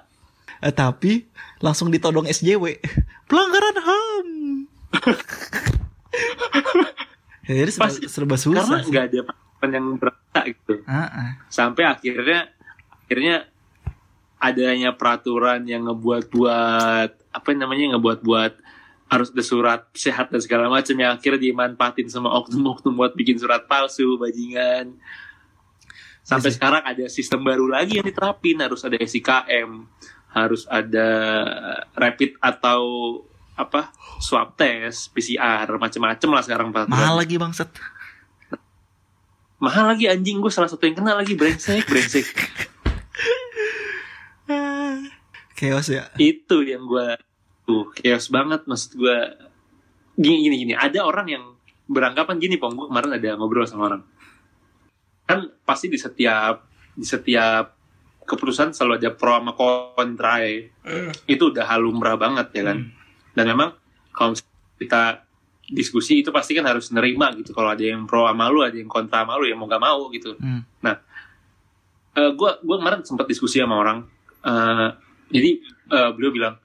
[0.63, 1.27] eh, tapi
[1.59, 2.79] langsung ditodong SJW.
[3.29, 4.27] Pelanggaran HAM.
[7.47, 8.05] ya, jadi serba, Pasti.
[8.07, 8.63] serba susah.
[8.63, 8.91] Karena sih.
[8.91, 10.73] nggak ada punishment yang berasa gitu.
[10.83, 11.31] Ah, ah.
[11.47, 12.51] sampai akhirnya
[13.07, 13.35] akhirnya
[14.43, 18.53] adanya peraturan yang ngebuat buat apa namanya ngebuat buat
[19.07, 23.63] harus ada surat sehat dan segala macam yang akhirnya dimanfaatin sama oknum-oknum buat bikin surat
[23.69, 24.97] palsu bajingan
[26.23, 26.57] sampai Iya sih.
[26.59, 29.69] sekarang ada sistem baru lagi yang diterapin harus ada SIKM
[30.33, 31.07] harus ada
[31.93, 32.81] rapid atau
[33.53, 37.69] apa swab test PCR macam-macam lah sekarang peraturan Mahal lagi bangsat.
[39.63, 40.43] mahal lagi anjing.
[40.43, 41.39] Gue salah satu yang kena lagi.
[41.39, 42.27] Brengsek brengsek.
[45.53, 46.09] Chaos ya.
[46.19, 47.15] itu yang gue
[47.63, 49.17] tuh chaos banget maksud gue
[50.19, 50.73] gini gini gini.
[50.75, 51.43] Ada orang yang
[51.87, 52.75] beranggapan gini pong.
[52.75, 54.01] Gue kemarin ada ngobrol sama orang.
[55.23, 57.71] Kan pasti di setiap di setiap
[58.27, 60.67] keputusan selalu ada pro sama kontra ya.
[61.27, 62.77] itu udah halumrah banget ya kan
[63.33, 63.73] dan memang
[64.13, 64.37] kalau
[64.77, 65.25] kita
[65.69, 67.55] diskusi itu pasti kan harus nerima gitu.
[67.55, 70.11] Kalau ada yang pro sama lu ada yang kontra sama lu ya mau gak mau
[70.13, 70.35] gitu.
[70.37, 70.63] Hmm.
[72.13, 74.05] gue gue kemarin sempat diskusi sama orang.
[74.43, 74.89] Eh,
[75.33, 75.51] jadi
[75.89, 76.55] eh, beliau bilang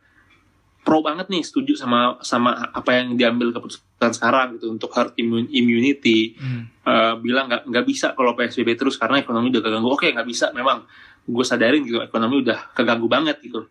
[0.85, 5.17] pro banget nih setuju sama sama apa yang diambil keputusan sekarang gitu untuk herd
[5.55, 6.37] immunity.
[6.37, 6.69] Hmm.
[6.85, 9.89] Eh, bilang nggak nggak bisa kalau psbb terus karena ekonomi udah keganggu.
[9.89, 10.85] Oke nggak bisa memang.
[11.29, 13.69] Gue sadarin gitu ekonomi udah keganggu banget gitu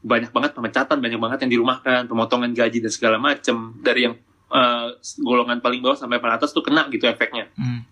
[0.00, 4.14] banyak banget pemecatan banyak banget yang dirumahkan pemotongan gaji dan segala macem dari yang
[4.50, 4.86] eh,
[5.20, 7.84] golongan paling bawah sampai paling atas tuh kena gitu efeknya Hmm.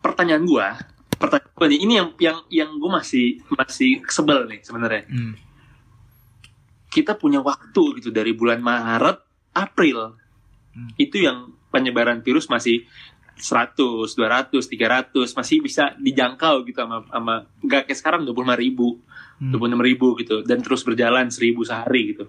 [0.00, 0.78] pertanyaan gua
[1.18, 5.34] pertanyaan gua nih ini yang yang yang gue masih masih sebel nih sebenarnya Hmm.
[6.90, 9.18] kita punya waktu gitu dari bulan Maret
[9.52, 10.16] April
[10.70, 10.90] Hmm.
[10.96, 12.86] itu yang penyebaran virus masih
[13.40, 13.74] 100,
[14.04, 19.00] 200, 300 masih bisa dijangkau gitu sama sama nggak kayak sekarang 25 ribu
[19.40, 19.56] Hmm.
[19.56, 22.28] 26 ribu gitu dan terus berjalan 1000 sehari gitu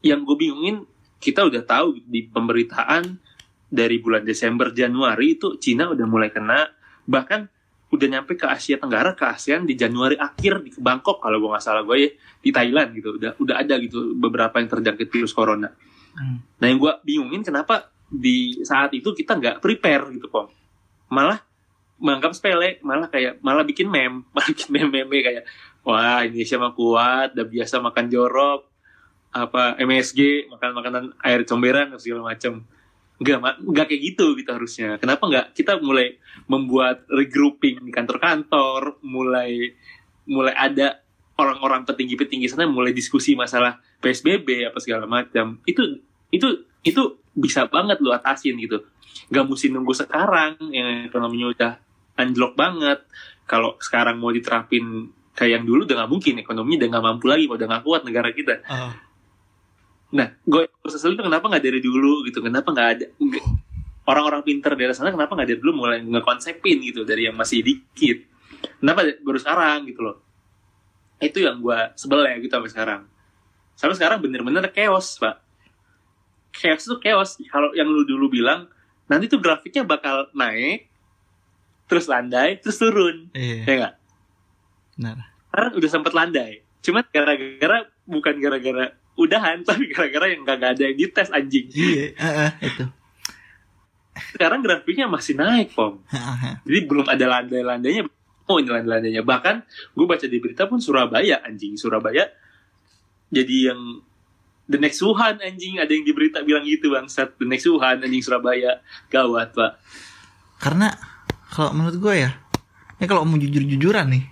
[0.00, 0.88] yang gue bingungin
[1.20, 3.20] kita udah tahu di pemberitaan
[3.68, 6.72] dari bulan Desember Januari itu Cina udah mulai kena
[7.04, 7.52] bahkan
[7.92, 11.60] udah nyampe ke Asia Tenggara ke ASEAN di Januari akhir di Bangkok kalau gue nggak
[11.60, 12.08] salah gue ya
[12.40, 15.68] di Thailand gitu udah udah ada gitu beberapa yang terjangkit virus corona
[16.18, 16.40] Hmm.
[16.56, 20.48] nah yang gue bingungin kenapa di saat itu kita nggak prepare gitu pom
[21.12, 21.40] malah
[22.00, 25.44] menganggap sepele malah kayak malah bikin meme malah bikin meme meme kayak
[25.84, 28.60] wah Indonesia mah kuat udah biasa makan jorok
[29.28, 32.64] apa MSG makan makanan air comberan segala macam
[33.18, 33.50] Enggak, Ma.
[33.58, 34.94] enggak kayak gitu gitu harusnya.
[35.02, 39.74] Kenapa enggak kita mulai membuat regrouping di kantor-kantor, mulai
[40.22, 41.02] mulai ada
[41.34, 45.58] orang-orang petinggi-petinggi sana mulai diskusi masalah PSBB apa segala macam.
[45.66, 45.98] Itu
[46.30, 47.02] itu itu
[47.38, 48.82] bisa banget lu atasin gitu.
[49.30, 51.72] Gak mesti nunggu sekarang yang ekonominya udah
[52.18, 53.06] anjlok banget.
[53.48, 57.46] Kalau sekarang mau diterapin kayak yang dulu udah nggak mungkin ekonominya udah nggak mampu lagi
[57.46, 58.90] udah nggak kuat negara kita Oh.
[60.08, 62.40] Nah, gue sesel itu kenapa nggak dari dulu gitu?
[62.40, 63.06] Kenapa nggak ada
[64.08, 68.24] orang-orang pinter dari sana kenapa nggak dari dulu mulai ngekonsepin gitu dari yang masih dikit?
[68.80, 70.16] Kenapa baru sekarang gitu loh?
[71.20, 73.00] Itu yang gue sebel ya gitu sampai sekarang.
[73.76, 75.44] Sampai sekarang bener-bener chaos pak.
[76.52, 77.30] Chaos itu chaos.
[77.48, 78.66] Kalau yang lu dulu bilang
[79.08, 80.88] nanti tuh grafiknya bakal naik,
[81.88, 83.64] terus landai, terus turun, Iya.
[83.64, 83.94] ya nggak?
[85.00, 85.16] Benar.
[85.48, 86.52] Sekarang udah sempet landai.
[86.84, 88.84] Cuma gara-gara bukan gara-gara
[89.16, 91.66] udahan, tapi gara-gara yang gak ada yang dites anjing.
[91.72, 92.84] Iya, heeh, itu.
[94.34, 96.02] Sekarang grafiknya masih naik, Pom.
[96.66, 98.02] Jadi belum ada landai-landainya.
[98.50, 99.22] Oh, ini landai-landainya.
[99.22, 99.56] Bahkan
[99.94, 101.78] gue baca di berita pun Surabaya, anjing.
[101.78, 102.26] Surabaya
[103.28, 103.80] jadi yang
[104.68, 105.80] the next Wuhan, anjing.
[105.80, 107.40] Ada yang di berita bilang gitu, bangsat.
[107.40, 108.84] The next Wuhan, anjing Surabaya.
[109.08, 109.72] Gawat, Pak.
[110.60, 110.92] Karena
[111.48, 112.30] kalau menurut gue ya,
[113.00, 114.24] ini kalau mau jujur-jujuran nih,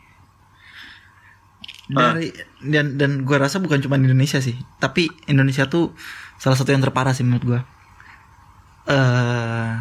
[1.87, 2.35] dari
[2.67, 5.95] dan dan gue rasa bukan cuma di Indonesia sih, tapi Indonesia tuh
[6.37, 7.61] salah satu yang terparah sih menurut gue.
[8.91, 9.75] Eh,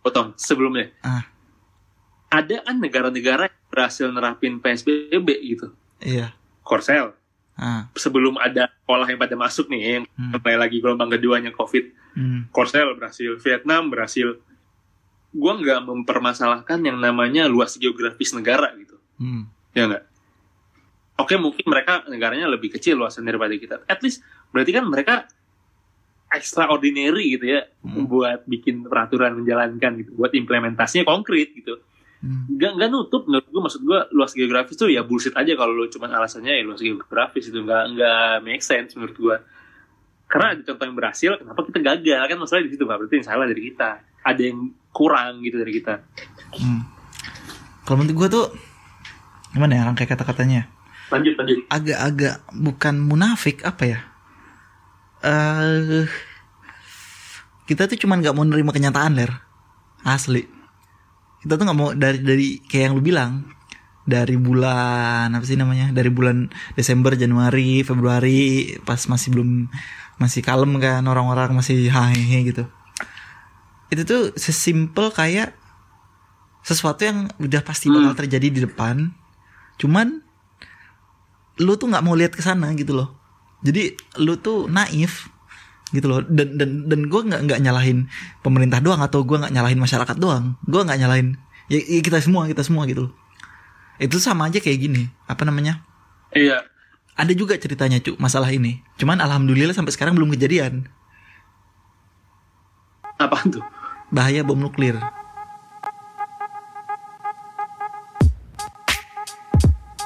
[0.00, 0.88] Potong, sebelumnya.
[1.04, 1.24] Ah.
[2.32, 5.72] Ada kan negara-negara yang berhasil nerapin PSBB gitu.
[6.00, 6.32] iya.
[6.64, 7.16] Korsel.
[7.58, 10.38] Ah, Sebelum ada pola yang pada masuk nih, yang Hmm.
[10.38, 11.84] mulai lagi gelombang keduanya COVID.
[12.14, 14.38] hmm, Korsel berhasil, Vietnam berhasil.
[15.30, 20.04] Gua nggak mempermasalahkan yang namanya luas geografis negara gitu, hmm, ya nggak?
[21.18, 23.82] Oke mungkin mereka negaranya lebih kecil luasan daripada kita.
[23.84, 25.26] At least berarti kan mereka
[26.28, 28.04] extraordinary gitu ya Hmm.
[28.04, 31.80] buat bikin peraturan menjalankan gitu buat implementasinya konkret gitu
[32.18, 32.50] Hmm.
[32.50, 35.86] nggak nggak nutup menurut gue maksud gue luas geografis tuh ya bullshit aja kalau lu
[35.86, 39.36] cuman alasannya ya luas geografis itu nggak nggak make sense menurut gue
[40.26, 43.28] karena ada contoh yang berhasil kenapa kita gagal kan masalah di situ pak berarti yang
[43.30, 44.58] salah dari kita ada yang
[44.90, 45.94] kurang gitu dari kita
[46.48, 46.80] Hmm.
[47.84, 48.46] Kalau menurut gue tuh
[49.52, 50.68] gimana ya rangkai kata-katanya?
[51.08, 54.00] lanjut lanjut Agak-agak bukan munafik apa ya?
[55.24, 56.04] Eh
[57.68, 59.32] kita tuh cuman nggak mau nerima kenyataan ler,
[60.04, 60.44] asli.
[61.44, 63.32] Kita tuh nggak mau dari dari kayak yang lu bilang
[64.08, 65.92] dari bulan apa sih namanya?
[65.92, 69.68] Dari bulan Desember, Januari, Februari pas masih belum
[70.18, 72.66] masih kalem kan orang-orang masih hahehe gitu.
[73.88, 75.54] Itu tuh sesimpel kayak
[76.68, 78.20] sesuatu yang udah pasti bakal Hmm.
[78.20, 79.16] terjadi di depan
[79.80, 80.20] cuman
[81.56, 83.14] lu tuh nggak mau lihat ke sana gitu loh
[83.64, 85.32] jadi lu tuh naif
[85.90, 86.20] gitu loh.
[86.24, 88.06] Dan dan dan gue nggak nggak nyalahin
[88.44, 90.56] pemerintah doang atau gue nggak nyalahin masyarakat doang.
[90.64, 91.36] Gue nggak nyalahin
[91.68, 93.12] ya, ya kita semua kita semua gitu loh.
[93.98, 95.82] Itu sama aja kayak gini apa namanya?
[96.32, 96.64] Iya.
[97.18, 98.78] Ada juga ceritanya cuk masalah ini.
[98.94, 100.86] Cuman alhamdulillah sampai sekarang belum kejadian.
[103.18, 103.64] Apa tuh?
[104.14, 104.94] Bahaya bom nuklir.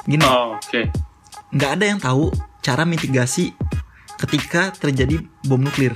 [0.03, 0.25] Gini.
[0.25, 0.89] Oh, oke.
[1.53, 2.33] Nggak ada yang tahu
[2.65, 3.53] cara mitigasi
[4.23, 5.93] ketika terjadi bom nuklir.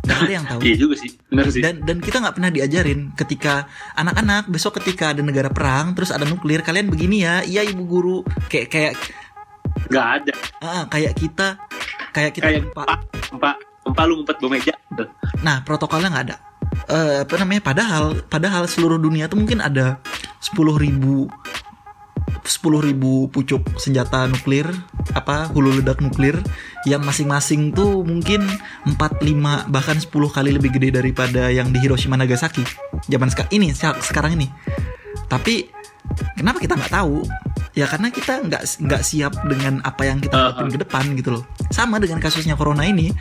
[0.00, 0.60] Nggak ada yang tahu.
[0.64, 5.12] iya juga sih benar sih Dan dan kita nggak pernah diajarin ketika anak-anak besok ketika
[5.12, 8.92] ada negara perang terus ada nuklir kalian begini ya iya ibu guru kayak kayak
[9.92, 10.32] nggak ada
[10.64, 11.60] ah, kayak kita
[12.16, 12.86] kayak kita kayak empat
[13.30, 14.74] empat empat lu ngumpet bom meja.
[15.44, 16.36] Nah protokolnya nggak ada.
[16.90, 17.62] Eh, apa namanya?
[17.62, 20.02] Padahal padahal seluruh dunia tuh mungkin ada
[20.42, 21.30] 10.000 ribu
[22.44, 24.66] 10.000 ribu pucuk senjata nuklir
[25.12, 26.40] apa hulu ledak nuklir
[26.88, 28.44] yang masing-masing tuh mungkin
[28.88, 32.64] 4 5 bahkan 10 kali lebih gede daripada yang di Hiroshima Nagasaki
[33.08, 34.48] zaman sekarang ini se- sekarang ini.
[35.30, 35.68] Tapi
[36.34, 37.22] kenapa kita nggak tahu?
[37.76, 41.44] Ya karena kita nggak nggak siap dengan apa yang kita hadapin ke depan gitu loh.
[41.70, 43.12] Sama dengan kasusnya corona ini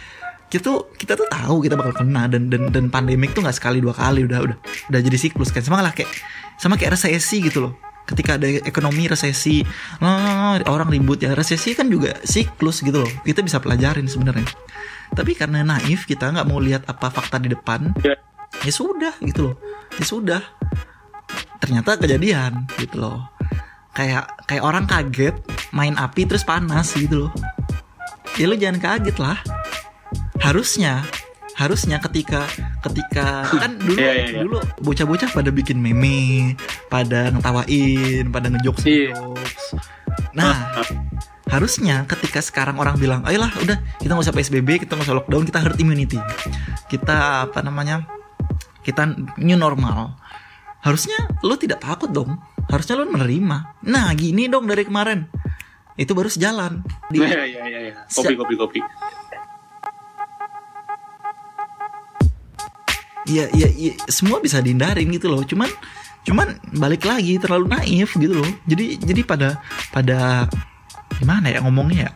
[0.49, 3.77] kita tuh kita tuh tahu kita bakal kena dan dan dan pandemik tuh nggak sekali
[3.77, 4.57] dua kali udah udah
[4.89, 5.61] udah jadi siklus kan.
[5.61, 6.09] Sama lah kayak
[6.57, 9.61] sama kayak resesi gitu loh ketika ada ekonomi resesi
[10.01, 11.37] nah, orang ribut ya.
[11.37, 13.11] Resesi kan juga siklus gitu loh.
[13.21, 14.49] Kita bisa pelajarin sebenarnya.
[15.13, 18.17] Tapi karena naif kita nggak mau lihat apa fakta di depan Ya.
[18.65, 19.55] ya sudah gitu loh.
[19.97, 20.41] Ya sudah.
[21.61, 23.29] Ternyata kejadian gitu loh.
[23.93, 25.35] Kayak kayak orang kaget
[25.75, 27.31] main api terus panas gitu loh.
[28.41, 29.37] Ya lu jangan kaget lah.
[30.39, 31.03] Harusnya
[31.59, 32.47] harusnya ketika
[32.87, 34.41] ketika kan dulu Iya, iya, iya.
[34.47, 36.55] dulu bocah-bocah pada bikin meme
[36.87, 39.75] pada ngetawain pada ngejokes ngejokes
[40.31, 40.79] nah
[41.49, 45.43] harusnya ketika sekarang orang bilang ayolah udah kita nggak usah psbb kita nggak usah lockdown
[45.49, 46.21] kita herd immunity.
[46.85, 48.05] Kita apa namanya
[48.85, 49.09] kita
[49.41, 50.13] new normal.
[50.85, 52.37] Harusnya lo tidak takut dong.
[52.69, 55.25] Harusnya lo menerima nah gini dong dari kemarin.
[55.97, 56.85] Itu baru sejalan.
[57.09, 57.93] Iya iya iya iya.
[58.13, 58.79] Kopi kopi kopi.
[63.29, 65.45] Iya, iya, iya, semua bisa dihindarin gitu loh.
[65.45, 65.69] Cuman,
[66.25, 68.49] cuman balik lagi terlalu naif gitu loh.
[68.65, 69.61] Jadi, jadi pada,
[69.93, 70.49] pada
[71.21, 72.11] gimana ya ngomongnya ya?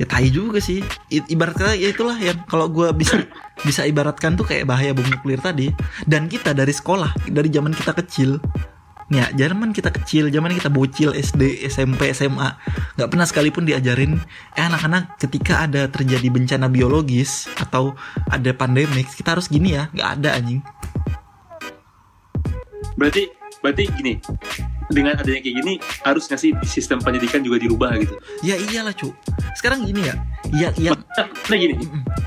[0.00, 0.80] Ya tai juga sih.
[1.12, 3.20] I- Ibaratnya ya itulah yang kalau gue bisa
[3.60, 5.68] bisa ibaratkan tuh kayak bahaya bom nuklir tadi.
[6.08, 8.40] Dan kita dari sekolah, dari zaman kita kecil,
[9.10, 12.54] ya, zaman kita kecil, zaman kita bocil SD, SMP, SMA,
[12.94, 14.22] nggak pernah sekalipun diajarin,
[14.54, 17.98] eh anak-anak ketika ada terjadi bencana biologis atau
[18.30, 20.62] ada pandemik, kita harus gini ya, nggak ada anjing.
[22.94, 24.16] Berarti berarti gini.
[24.90, 28.18] Dengan adanya kayak gini harus nggak sih sistem pendidikan juga dirubah gitu.
[28.42, 29.14] Ya iyalah cu.
[29.54, 30.14] Sekarang gini ya,
[30.50, 30.92] ya, ya.
[31.50, 31.78] Nah gini,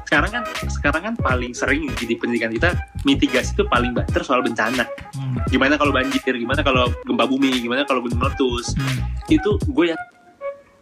[0.07, 2.71] sekarang kan sekarang kan paling sering di pendidikan kita
[3.03, 4.87] mitigasi itu paling banter soal bencana.
[5.11, 8.71] Hmm, Gimana kalau banjir, gimana kalau gempa bumi, gimana kalau gunung meletus.
[8.79, 9.27] hmm.
[9.27, 9.97] Itu gue ya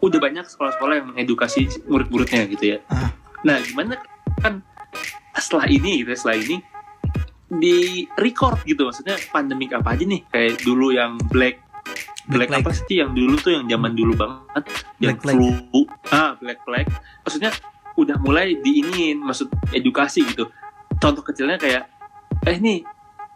[0.01, 2.77] udah banyak sekolah-sekolah yang mengedukasi murid-muridnya gitu ya.
[2.89, 3.09] Ah.
[3.41, 3.97] Nah, gimana
[4.41, 4.61] kan
[5.37, 6.61] setelah ini gitu setelah ini
[7.59, 8.87] di record gitu.
[8.87, 10.21] Maksudnya pandemik apa aja nih?
[10.31, 11.59] Kayak dulu yang black
[12.29, 13.01] black, Black apa sih?
[13.01, 14.63] Yang dulu tuh yang zaman dulu banget.
[15.01, 15.49] Yang Black flu
[16.13, 16.91] ah black plague
[17.25, 17.51] maksudnya
[17.99, 20.47] udah mulai diinin maksud edukasi gitu.
[21.01, 21.89] Contoh kecilnya kayak
[22.47, 22.81] eh nih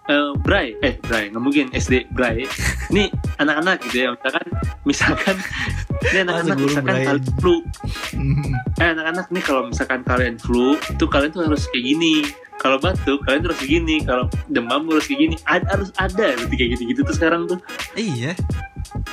[0.06, 0.78] eh Bray.
[0.86, 1.34] Eh Bray.
[1.34, 2.46] Nggak mungkin SD Bray.
[2.94, 3.10] Nih
[3.42, 4.46] anak-anak gitu ya misalkan
[4.86, 5.36] misalkan
[6.14, 7.06] ini anak-anak misalkan Bray.
[7.10, 7.56] kalian flu.
[8.14, 8.54] Hmm.
[8.82, 12.16] eh anak-anak nih kalau misalkan kalian flu itu kalian tuh harus kayak gini.
[12.62, 13.96] Kalau batuk kalian kayak gini.
[14.06, 15.36] Kalau demam harus kayak gini.
[15.50, 17.60] Ada harus ada berarti kayak gitu-gitu tuh sekarang tuh.
[17.98, 18.38] Iya.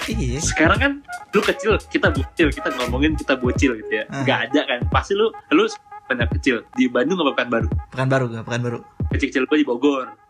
[0.06, 0.38] Iya.
[0.38, 0.92] sekarang kan
[1.32, 2.48] lu kecil kita bocil.
[2.52, 4.04] Kita ngomongin kita bocil gitu ya.
[4.12, 4.22] Ah.
[4.28, 4.80] nggak ada kan.
[4.92, 5.64] Pasti lu lu
[6.04, 6.68] pernah kecil.
[6.76, 8.44] Di Bandung apa pekan baru Pekan baru gak?
[8.44, 8.78] Pekan baru.
[9.12, 10.21] kecil-kecil gue di Bogor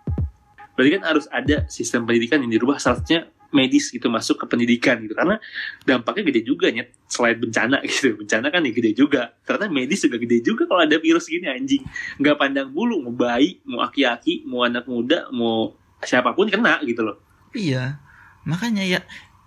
[0.74, 4.98] berarti kan harus ada sistem pendidikan yang dirubah salah satunya medis gitu masuk ke pendidikan
[5.04, 5.12] gitu.
[5.14, 5.36] Karena
[5.84, 6.90] dampaknya gede juga nyet.
[7.06, 8.16] Selain bencana gitu.
[8.18, 9.36] Bencana kan ya gede juga.
[9.44, 11.84] Ternyata medis juga gede juga kalau ada virus gini anjing.
[12.18, 17.04] Nggak pandang bulu mau bayi mau aki-aki mau anak muda mau siapa pun kena gitu
[17.04, 17.20] loh.
[17.52, 18.00] Iya.
[18.42, 19.00] Makanya ya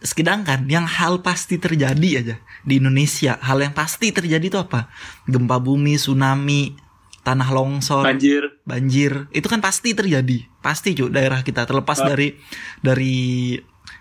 [0.06, 4.88] sedangkan yang hal pasti terjadi aja di Indonesia, hal yang pasti terjadi itu apa?
[5.26, 6.78] Gempa bumi, tsunami,
[7.26, 10.46] tanah longsor, banjir banjir, itu kan pasti terjadi.
[10.62, 12.08] Pasti cuy daerah kita terlepas Ah.
[12.08, 12.38] dari
[12.80, 13.58] dari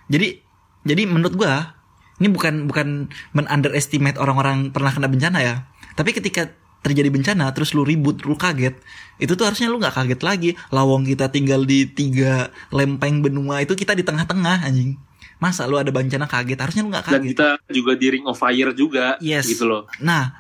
[0.07, 0.45] jadi
[0.85, 1.81] jadi menurut gua
[2.15, 5.55] ini bukan bukan men underestimate orang-orang pernah kena bencana ya.
[5.95, 8.77] Tapi ketika terjadi bencana terus lu ribut, lu kaget,
[9.17, 10.51] itu tuh harusnya lu nggak kaget lagi.
[10.69, 15.01] Lawang kita tinggal di tiga lempeng benua itu kita di tengah-tengah anjing.
[15.41, 16.61] Masa lu ada bencana kaget?
[16.61, 17.31] Harusnya lu nggak dan kaget.
[17.33, 19.49] kita juga di ring of fire juga Yes.
[19.49, 20.37] gitu loh Nah,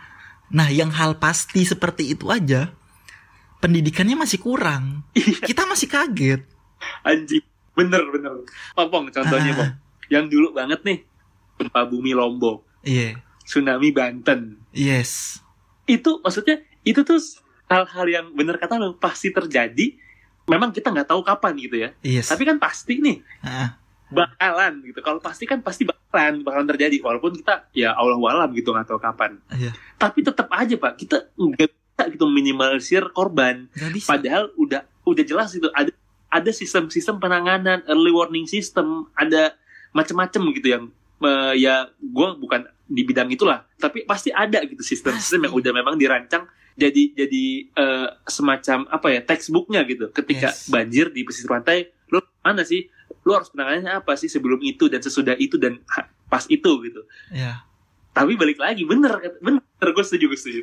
[0.48, 2.72] nah yang hal pasti seperti itu aja
[3.56, 5.08] pendidikannya masih kurang.
[5.40, 6.42] Kita masih kaget.
[7.00, 7.40] anjing
[7.72, 9.56] bener bener popong contohnya Ah.
[9.56, 9.72] pong
[10.06, 11.00] yang dulu banget nih
[11.56, 13.16] gempa bumi lombok Iya.
[13.40, 15.40] tsunami banten Yes.
[15.84, 17.16] itu maksudnya itu tuh
[17.66, 19.96] hal-hal yang bener kata lo pasti terjadi
[20.44, 22.28] memang kita nggak tahu kapan gitu ya Yes.
[22.28, 23.80] tapi kan pasti nih Ah,
[24.14, 25.00] bakalan gitu.
[25.02, 26.96] Kalau pasti kan pasti bakalan bakalan terjadi.
[27.02, 29.38] Walaupun kita ya Allah walam gitu nggak tahu kapan.
[29.50, 29.74] Iya.
[29.94, 33.66] tapi tetap aja pak kita nggak bisa gitu minimalisir korban.
[34.06, 35.90] Padahal udah udah jelas itu ada
[36.28, 39.54] ada sistem-sistem penanganan early warning system ada
[39.90, 40.84] macam-macam gitu yang
[41.20, 45.94] eh, ya gue bukan di bidang itulah tapi pasti ada gitu sistem-sistem yang udah memang
[45.94, 46.44] dirancang
[46.74, 50.10] jadi jadi eh, semacam apa ya textbooknya gitu.
[50.10, 50.66] Ketika Yes.
[50.66, 52.90] banjir di pesisir pantai lo mana sih
[53.20, 55.78] lo harus penanganannya apa sih sebelum itu dan sesudah itu dan
[56.26, 57.62] pas itu gitu Ya.
[58.10, 60.62] tapi balik lagi bener bener gue setuju gue setuju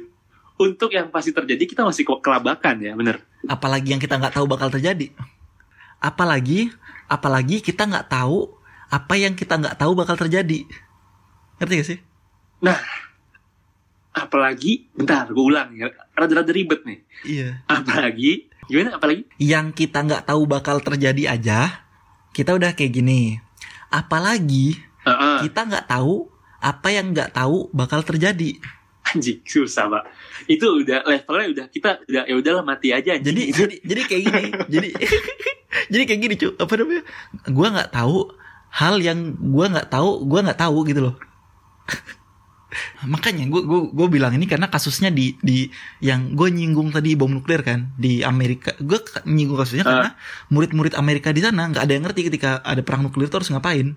[0.58, 4.46] untuk yang pasti terjadi kita masih ke- kelabakan ya bener Apalagi yang kita nggak tahu
[4.46, 5.10] bakal terjadi.
[5.98, 6.70] Apalagi,
[7.08, 8.54] apalagi kita nggak tahu
[8.88, 10.70] apa yang kita nggak tahu bakal terjadi.
[11.58, 12.00] Ngerti gak sih?
[14.12, 17.50] apalagi bentar gue ulang ya rada-rada ribet nih Iya.
[17.66, 21.88] apalagi gimana apalagi Yang kita nggak tahu bakal terjadi aja,
[22.32, 23.40] kita udah kayak gini.
[23.92, 28.60] Apalagi Heeh, kita nggak tahu apa yang nggak tahu bakal terjadi.
[29.02, 30.04] anjing susah pak
[30.46, 33.34] itu udah levelnya udah kita udah ya udahlah mati aja anjing.
[33.34, 34.44] Jadi jadi jadi kayak gini.
[34.70, 34.90] jadi
[35.92, 36.52] jadi kayak gini cuy.
[36.56, 37.04] Apa namanya?
[37.50, 38.18] Gua nggak tahu
[38.72, 41.16] hal yang gua nggak tahu, gua nggak tahu gitu loh.
[43.04, 45.68] Makanya gue gue gue bilang ini karena kasusnya di di
[46.00, 48.72] yang gue nyinggung tadi bom nuklir kan di Amerika.
[48.78, 49.90] Gue nyinggung kasusnya Ah.
[49.90, 50.10] karena
[50.48, 53.96] murid-murid Amerika di sana nggak ada yang ngerti ketika ada perang nuklir itu harus ngapain.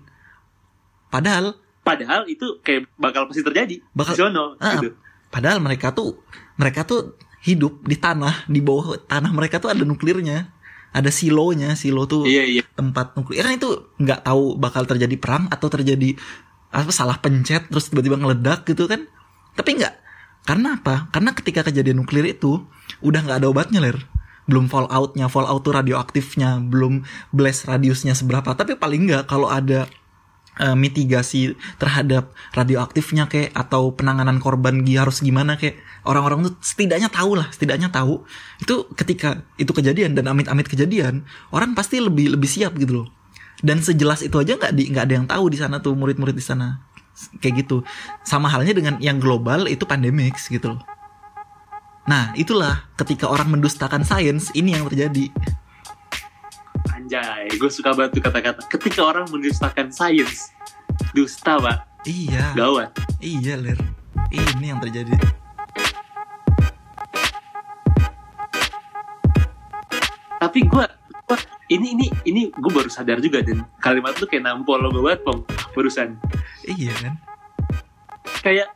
[1.07, 4.97] Padahal padahal itu kayak bakal pasti terjadi Bakal- di sono Ah, gitu
[5.29, 6.19] Padahal mereka tuh
[6.55, 10.49] mereka tuh hidup di tanah, di bawah tanah mereka tuh ada nuklirnya.
[10.89, 13.37] Ada silonya, silo tuh iya iya tempat nuklir.
[13.37, 16.15] Kan itu nggak tahu bakal terjadi perang atau terjadi
[16.75, 19.07] apa salah pencet terus tiba-tiba ngeledak gitu kan.
[19.55, 19.95] Tapi nggak.
[20.43, 21.07] Karena apa?
[21.09, 22.67] Karena ketika kejadian nuklir itu
[22.99, 23.97] udah nggak ada obatnya, Ler.
[24.45, 27.01] Belum falloutnya, fallout tuh radioaktifnya, belum
[27.33, 28.53] blast radiusnya seberapa.
[28.53, 29.89] Tapi paling nggak kalau ada
[30.61, 37.35] eh, mitigasi terhadap radioaktifnya kayak atau penanganan korban harus gimana kayak orang-orang tuh setidaknya tahu
[37.35, 38.23] lah setidaknya tahu
[38.61, 43.07] itu ketika itu kejadian dan amit-amit kejadian orang pasti lebih lebih siap gitu loh
[43.63, 46.43] dan sejelas itu aja nggak di nggak ada yang tahu di sana tuh murid-murid di
[46.43, 46.83] sana.
[47.39, 47.77] Kayak gitu.
[48.27, 50.81] Sama halnya dengan yang global itu pandemic gitu loh.
[52.05, 55.31] Nah itulah ketika orang mendustakan sains ini yang terjadi.
[56.91, 58.61] Anjay gue suka banget tuh kata-kata.
[58.67, 60.51] Ketika orang mendustakan sains
[61.15, 61.87] dusta pak.
[62.03, 62.51] Iya.
[62.53, 62.91] Gawat.
[63.23, 63.79] Iya ler.
[64.29, 65.15] Ini yang terjadi.
[70.35, 70.85] Tapi gue
[71.69, 75.41] ini ini ini gue baru sadar juga dan kalimat lu kayak nampol lo banget pom
[75.73, 76.17] barusan.
[76.65, 77.13] Iya kan?
[78.45, 78.69] Kayak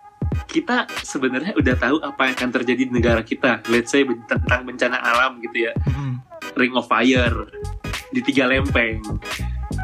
[0.49, 3.61] kita sebenarnya udah tahu apa yang akan terjadi di negara kita.
[3.69, 5.73] Let's say tentang bencana alam gitu ya.
[5.85, 6.21] Mm-mm.
[6.57, 7.45] ring of fire
[8.09, 9.05] di tiga lempeng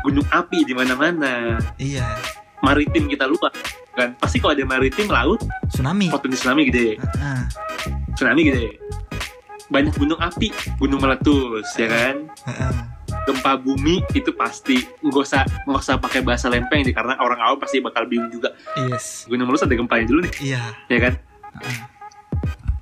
[0.02, 1.62] gunung api di mana-mana.
[1.78, 2.18] Iya.
[2.66, 3.54] Maritim kita lupa
[3.94, 4.18] kan?
[4.18, 6.10] Pasti kalau ada maritim laut tsunami.
[6.10, 6.98] potensi tsunami gede.
[7.22, 7.46] Ah,
[8.18, 8.68] tsunami gede.
[9.70, 10.50] Banyak gunung api
[10.82, 12.16] gunung meletus ya kan?
[12.46, 12.95] Ah, ah.
[13.26, 17.58] Gempa bumi itu pasti nggak usah nggak usah pakai bahasa lempeng deh karena orang awam
[17.60, 18.54] pasti bakal bingung juga
[18.90, 21.16] yes gunung meletus ada gempanya dulu nih iya ya kan
[21.56, 21.88] Ah,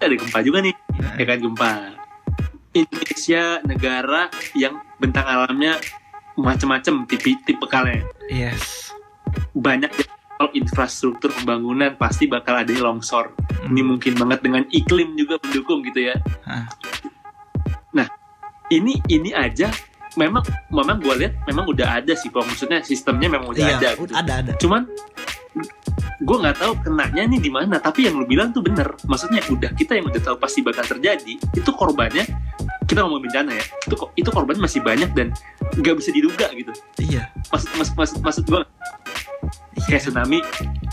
[0.02, 1.14] ada gempa juga nih ah.
[1.16, 1.72] ya kan gempa
[2.74, 5.78] Indonesia negara yang bentang alamnya
[6.34, 8.02] macam-macam tipe tipe kalnya
[8.34, 8.90] yes
[9.54, 9.94] banyak
[10.44, 13.32] kalau infrastruktur pembangunan pasti bakal ada longsor.
[13.32, 13.72] Hmm.
[13.72, 16.20] Ini mungkin banget dengan iklim juga mendukung gitu ya.
[16.44, 16.68] Hah.
[17.96, 18.10] Nah,
[18.68, 19.72] ini ini aja
[20.16, 22.46] memang memang gue lihat memang udah ada sih, Pong.
[22.46, 23.90] Maksudnya sistemnya memang udah Iya, ada.
[23.98, 24.14] gitu.
[24.14, 24.52] ada ada.
[24.58, 24.86] Cuman
[26.24, 27.78] gue nggak tahu kenanya nih di mana.
[27.78, 28.96] Tapi yang lu bilang tuh bener.
[29.06, 31.34] Maksudnya udah kita yang udah tahu pasti bakal terjadi.
[31.54, 32.24] Itu korbannya
[32.86, 33.66] kita ngomong bencana ya.
[33.86, 35.34] Itu itu korban masih banyak dan
[35.78, 36.72] nggak bisa diduga gitu.
[37.00, 37.30] Iya.
[37.52, 38.62] Maksud maksud maksud, maksud gue
[39.74, 39.86] Iya.
[39.90, 40.40] kayak tsunami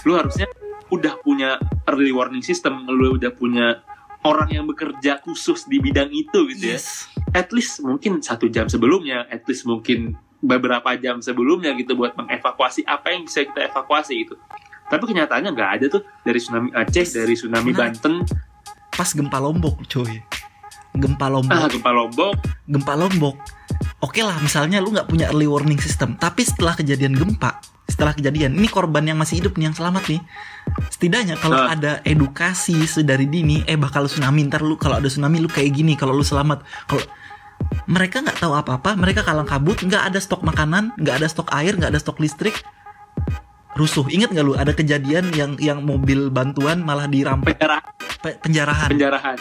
[0.02, 0.48] lu harusnya
[0.90, 1.54] udah punya
[1.86, 3.78] early warning system lu udah punya
[4.20, 7.08] orang yang bekerja khusus di bidang itu gitu ya Yes.
[7.32, 12.84] at least mungkin satu jam sebelumnya at least mungkin beberapa jam sebelumnya gitu buat mengevakuasi
[12.84, 14.36] apa yang bisa kita evakuasi gitu
[14.90, 17.70] tapi kenyataannya nggak ada tuh dari tsunami Aceh dari tsunami.
[17.70, 18.26] Banten
[18.90, 20.18] Pas gempa Lombok, cuy.
[20.98, 21.54] Gempa Lombok.
[21.54, 22.34] ah gempa Lombok
[22.66, 23.36] gempa Lombok.
[24.00, 27.60] Oke lah, misalnya lu nggak punya early warning system, tapi setelah kejadian gempa,
[27.91, 30.22] setelah kejadian, ini korban yang masih hidup nih yang selamat nih.
[30.88, 31.74] Setidaknya kalau Ah.
[31.74, 35.99] ada edukasi sedari dini, eh bakal tsunami ntar lu kalau ada tsunami lu kayak gini,
[35.99, 36.62] kalau lu selamat.
[36.86, 37.03] Kalau
[37.84, 41.74] mereka nggak tahu apa-apa, mereka kalang kabut, nggak ada stok makanan, nggak ada stok air,
[41.74, 42.55] nggak ada stok listrik,
[43.74, 44.07] rusuh.
[44.07, 47.78] Ingat nggak lu ada kejadian yang yang mobil bantuan malah dirampok penjara
[48.20, 48.88] pe- penjarahan?
[48.88, 49.38] penjarahan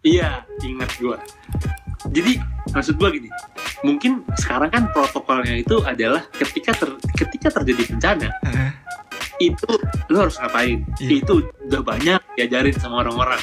[0.00, 1.16] iya ingat gua
[2.08, 2.40] jadi
[2.70, 3.28] maksud gua gini
[3.80, 8.70] mungkin sekarang kan protokolnya itu adalah ketika ter, ketika terjadi bencana Heeh.
[9.42, 9.70] itu
[10.08, 11.10] lo harus ngapain Iya.
[11.20, 11.34] itu
[11.66, 13.40] udah banyak diajarin sama orang-orang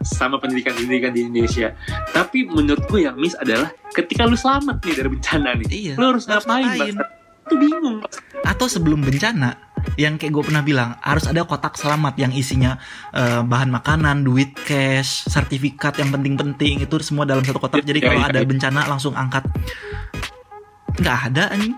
[0.00, 1.76] sama pendidikan-pendidikan di Indonesia
[2.10, 5.94] tapi menurut gue yang miss adalah ketika lu selamat nih dari bencana nih Iya.
[5.96, 6.96] lu harus ngapain
[7.40, 7.98] itu bingung
[8.40, 12.76] atau sebelum bencana yang kayak gue pernah bilang harus ada kotak selamat yang isinya
[13.10, 17.80] eh, bahan makanan, duit cash, sertifikat yang penting-penting itu semua dalam satu kotak.
[17.80, 18.46] Jadi Ya, kalau ya, ada ya.
[18.46, 19.44] bencana langsung angkat.
[20.96, 21.76] Nggak ada anjing.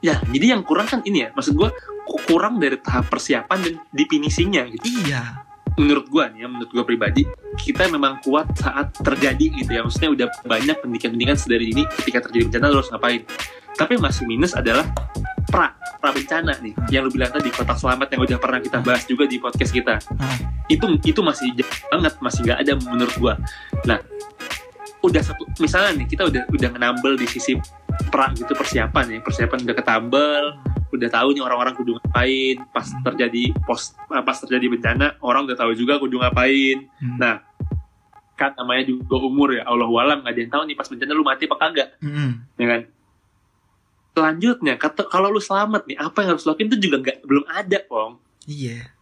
[0.00, 1.68] ya jadi yang kurang kan ini ya maksud gue
[2.02, 5.44] ku- kurang dari tahap persiapan dan definisinya gitu Iya.
[5.76, 7.22] menurut gue nih ya menurut gue pribadi
[7.54, 12.48] kita memang kuat saat terjadi gitu ya maksudnya udah banyak pendidikan-pendidikan sedari ini ketika terjadi
[12.48, 13.22] bencana lu harus ngapain
[13.76, 14.88] tapi masih minus adalah
[15.50, 19.02] pra pra bencana nih yang lu bilang tadi kotak selamat yang udah pernah kita bahas
[19.04, 20.36] juga di podcast kita Ah.
[20.66, 23.34] itu itu masih jauh banget masih nggak ada menurut gua
[23.82, 23.98] nah
[25.00, 27.56] udah satu misalnya nih kita udah udah ngenambel di sisi
[28.08, 30.44] pra gitu persiapan ya persiapan udah ketambel
[30.90, 33.02] udah tahu nih orang-orang kudu ngapain pas Hmm.
[33.04, 37.16] terjadi pos pas terjadi bencana orang udah tahu juga kudu ngapain Hmm.
[37.16, 37.34] Nah,
[38.34, 41.20] kan namanya juga umur ya Allah walam nggak ada yang tahu nih pas bencana lu
[41.22, 42.30] mati apa kagak Mm-mm.
[42.56, 42.80] ya kan
[44.20, 47.78] selanjutnya kata kalau lu selamat nih apa yang harus lakuin itu juga nggak belum ada
[47.88, 48.92] pong Iya.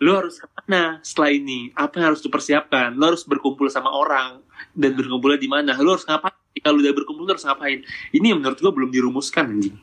[0.00, 4.40] lu harus ke mana setelah ini apa yang harus dipersiapkan lu harus berkumpul sama orang
[4.72, 8.40] dan berkumpulnya di mana lu harus ngapain kalau udah berkumpul lu harus ngapain ini yang
[8.40, 9.76] menurut gua belum dirumuskan anjing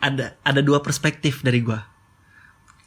[0.00, 1.78] Ada ada dua perspektif dari gua.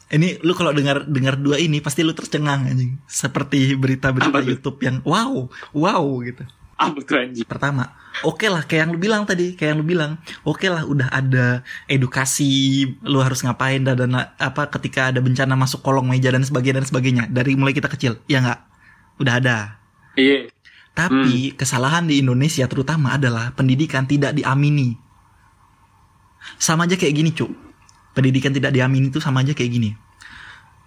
[0.06, 3.00] Ini lu kalau dengar dengar dua ini pasti lu tercengang anjing.
[3.08, 4.38] Seperti berita-berita?
[4.44, 6.44] YouTube yang wow, wow gitu.
[6.76, 7.88] apa tuh anjing pertama
[8.24, 10.16] oke lah kayak yang lu bilang tadi kayak yang lu bilang.
[10.46, 11.60] Oke lah udah ada
[11.90, 16.80] edukasi lu harus ngapain dan, dan apa ketika ada bencana masuk kolong meja dan sebagainya
[16.80, 18.60] dan sebagainya dari mulai kita kecil ya nggak?
[19.20, 19.56] Udah ada.
[20.16, 20.48] Iya.
[20.96, 24.96] Tapi kesalahan di Indonesia terutama adalah pendidikan tidak diamini.
[26.56, 27.52] Sama aja kayak gini cuk.
[28.16, 29.92] Pendidikan tidak diamini itu sama aja kayak gini.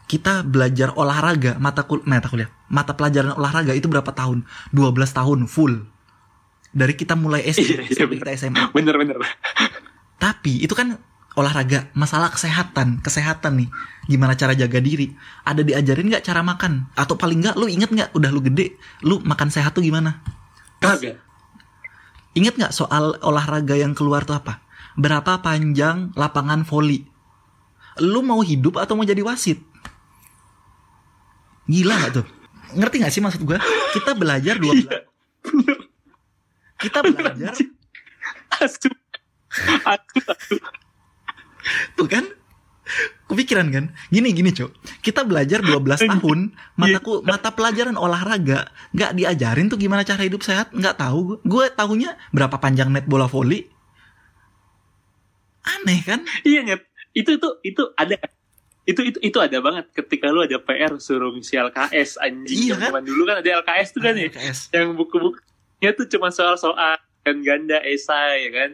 [0.09, 4.41] Kita belajar olahraga mata kul mata kuliah mata pelajaran olahraga itu berapa tahun?
[4.73, 5.85] 12 tahun full
[6.69, 8.25] dari kita mulai Iya, SD iya, sampai bener.
[8.25, 9.17] kita SMA bener bener.
[10.19, 10.99] Tapi itu kan
[11.33, 13.69] olahraga masalah kesehatan kesehatan nih.
[14.05, 15.13] Gimana cara jaga diri?
[15.45, 16.89] Ada diajarin nggak cara makan?
[16.93, 20.21] Atau paling nggak lu inget nggak udah lu gede lu makan sehat tuh gimana?
[20.81, 21.17] Kagak.
[22.33, 24.61] Inget nggak soal olahraga yang keluar tuh apa?
[24.93, 27.05] Berapa panjang lapangan voli?
[27.99, 29.59] Lu mau hidup atau mau jadi wasit?
[31.69, 32.25] Gila nggak tuh?
[32.77, 33.57] Ngerti nggak sih maksud gue
[33.97, 35.09] kita belajar dua Iya,
[35.41, 35.77] bener
[36.79, 37.53] kita belajar.
[38.63, 38.89] asu.
[39.83, 40.55] Asu asu.
[41.99, 42.25] Tuh kan?
[43.29, 43.85] Kepikiran kan?
[44.09, 44.73] Gini gini cok
[45.05, 46.39] kita belajar 12 tahun
[46.73, 48.73] mataku mata pelajaran olahraga.
[48.97, 50.73] Nggak diajarin tuh gimana cara hidup sehat?
[50.73, 51.37] Nggak tahu.
[51.45, 53.61] Gue tahunya berapa panjang net bola voli?
[55.61, 56.25] Aneh kan?
[56.41, 56.81] Iya nyet,
[57.13, 58.17] itu itu itu ada.
[58.89, 62.73] Itu itu itu ada banget ketika lu ada PR suruh ngisi LKS anjing.
[62.73, 62.89] Iya kan?
[62.89, 64.33] zaman dulu kan ada LKS tuh kan ya?
[64.33, 64.59] LKS.
[64.73, 64.97] yang
[65.79, 68.71] buku-bukunya tuh cuma soal-soal kan ganda esai ya kan?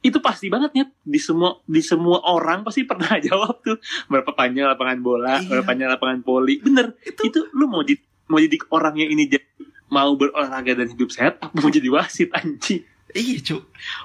[0.00, 0.90] Itu pasti banget nyet.
[1.04, 3.76] Di semua di semua orang pasti pernah jawab tuh.
[4.06, 5.48] Berapa panjang lapangan bola Iya.
[5.50, 6.94] berapa panjang lapangan poli bener.
[7.04, 8.00] Itu itu lu mau jadi
[8.30, 9.46] mau jadi orang yang ini jadi
[9.90, 12.86] mau berolahraga dan hidup sehat apa mau jadi wasit anjing?
[13.10, 13.62] Iya cok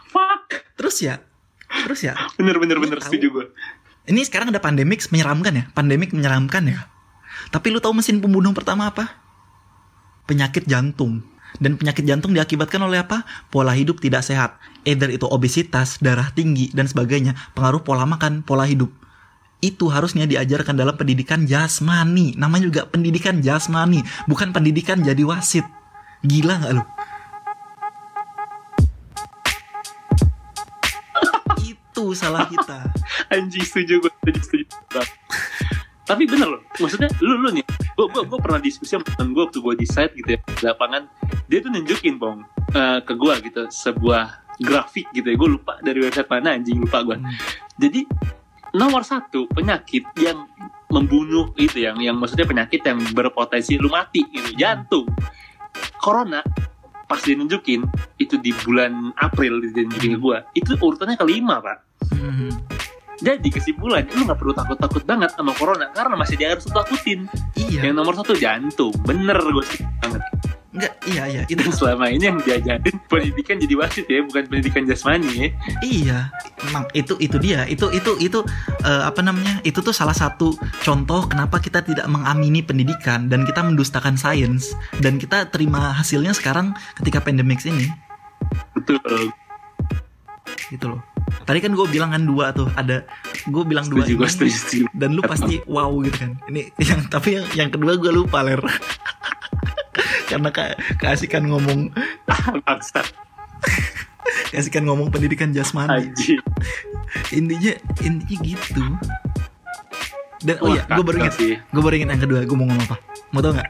[0.10, 0.46] fuck.
[0.82, 1.16] Terus ya
[1.86, 2.18] terus ya.
[2.42, 2.98] Bener bener bener.
[2.98, 3.14] tahu?
[3.14, 3.46] setuju gue
[4.06, 6.86] Ini sekarang ada pandemik menyeramkan ya, pandemik menyeramkan ya.
[7.50, 9.18] Tapi lu tahu mesin pembunuh pertama apa?
[10.30, 11.26] Penyakit jantung.
[11.58, 13.24] Dan penyakit jantung diakibatkan oleh apa?
[13.52, 14.60] Pola hidup tidak sehat.
[14.84, 17.36] Either itu obesitas, darah tinggi, dan sebagainya.
[17.56, 18.92] Pengaruh pola makan, pola hidup.
[19.64, 22.36] Itu harusnya diajarkan dalam pendidikan jasmani.
[22.36, 24.04] Namanya juga pendidikan jasmani.
[24.30, 25.66] Bukan pendidikan jadi wasit.
[26.22, 26.84] Gila gak lu?
[31.64, 32.92] Itu salah kita.
[33.34, 34.12] Anjing setuju gue,
[34.44, 34.68] setuju.
[36.06, 39.42] Tapi bener loh, maksudnya lu lu nih, gue gue gue pernah diskusi sama temen gue
[39.42, 41.10] waktu gue di site gitu ya di lapangan,
[41.50, 42.46] dia tuh nunjukin bong
[42.78, 47.02] eh, ke gue gitu sebuah grafik gitu ya, gue lupa dari website mana anjing lupa
[47.02, 47.18] gue.
[47.18, 47.34] Hmm.
[47.82, 48.06] Jadi
[48.78, 50.46] nomor satu penyakit yang
[50.94, 55.10] membunuh itu yang yang maksudnya penyakit yang berpotensi lu mati gitu jantung
[56.00, 56.40] corona
[57.10, 57.84] pas dia nunjukin
[58.22, 61.78] itu di bulan April dia nunjukin ke gue itu urutannya kelima pak
[62.14, 62.52] Hmm.
[63.24, 67.92] Jadi kesimpulan lu nggak perlu takut-takut banget sama corona karena masih dia harus takutin Iya.
[67.92, 68.92] yang nomor satu jantung.
[69.04, 70.22] Bener gue sih banget.
[70.76, 71.42] Enggak, iya iya.
[71.48, 75.48] Itu dan selama ini yang diajarin pendidikan jadi wasit ya bukan pendidikan jasmani ya.
[75.80, 76.20] Iya,
[76.68, 78.44] emang itu itu dia, itu itu itu
[78.84, 79.64] eh, apa namanya?
[79.64, 80.52] Itu tuh salah satu
[80.84, 84.76] contoh kenapa kita tidak mengamini pendidikan dan kita mendustakan sains.
[85.00, 87.88] Dan kita terima hasilnya sekarang ketika pandemik ini,
[88.76, 89.00] betul.
[90.68, 91.15] Gitu loh.
[91.46, 93.06] Tadi kan gue bilang kan dua tuh, ada
[93.46, 94.86] gue bilang dua setuju gue ini, setuju, setuju.
[94.98, 96.32] dan lu pasti wow gitu kan.
[96.50, 98.58] Ini yang tapi yang yang kedua gue lupa ler.
[100.30, 101.94] Karena ke, keasikan ngomong
[104.50, 106.10] keasikan ngomong pendidikan jasmani.
[106.10, 106.42] anjing
[107.30, 108.86] Intinya intinya gitu.
[110.42, 111.62] Dan oh iya, gue baru sih.
[111.70, 112.98] Gue baru ingat yang kedua, gue mau ngomong apa?
[113.30, 113.70] Mau tau nggak?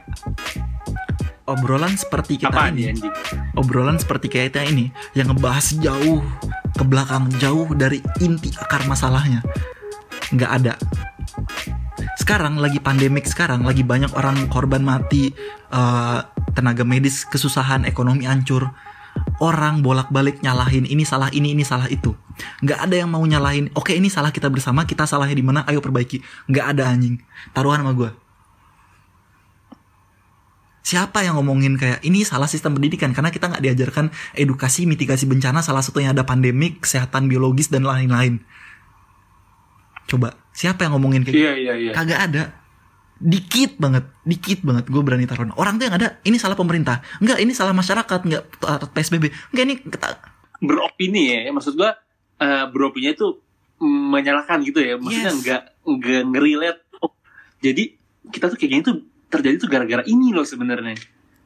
[1.46, 3.14] Obrolan seperti kita apaan ini, anjing
[3.54, 6.20] obrolan seperti kita ini, yang ngebahas jauh
[6.76, 9.40] ke belakang, jauh dari inti akar masalahnya,
[10.30, 10.74] nggak ada.
[12.20, 15.32] Sekarang lagi pandemik, sekarang lagi banyak orang korban mati,
[15.72, 16.18] eh,
[16.52, 18.68] tenaga medis kesusahan, ekonomi hancur.
[19.40, 22.12] Orang bolak-balik nyalahin ini salah ini ini salah itu.
[22.60, 23.72] Nggak ada yang mau nyalahin.
[23.72, 25.64] Oke ini salah kita bersama, kita salahnya di mana?
[25.64, 26.20] Ayo perbaiki.
[26.52, 27.16] Nggak ada anjing.
[27.56, 28.25] Taruhan sama gue.
[30.86, 35.58] Siapa yang ngomongin kayak ini salah sistem pendidikan karena kita nggak diajarkan edukasi mitigasi bencana
[35.58, 38.38] salah satunya ada pandemik, kesehatan biologis dan lain-lain.
[40.06, 41.42] Coba siapa yang ngomongin kayak gitu?
[41.42, 42.42] iya iya iya Kagak ada.
[43.18, 45.50] Dikit banget, dikit banget gue berani taruhan.
[45.58, 47.02] Orang tuh yang ada, ini salah pemerintah.
[47.18, 49.32] Enggak, ini salah masyarakat, enggak uh, PSBB.
[49.50, 50.08] Enggak, ini kita
[50.60, 51.96] beropini ya maksud gua
[52.40, 53.40] eh, beropini itu
[53.76, 55.40] menyalahkan gitu ya maksudnya Yes.
[55.44, 57.12] nggak nggak ngerilet oh,
[57.60, 57.92] jadi
[58.32, 58.96] kita tuh kayak gini tuh
[59.26, 60.94] terjadi tuh gara-gara ini loh sebenarnya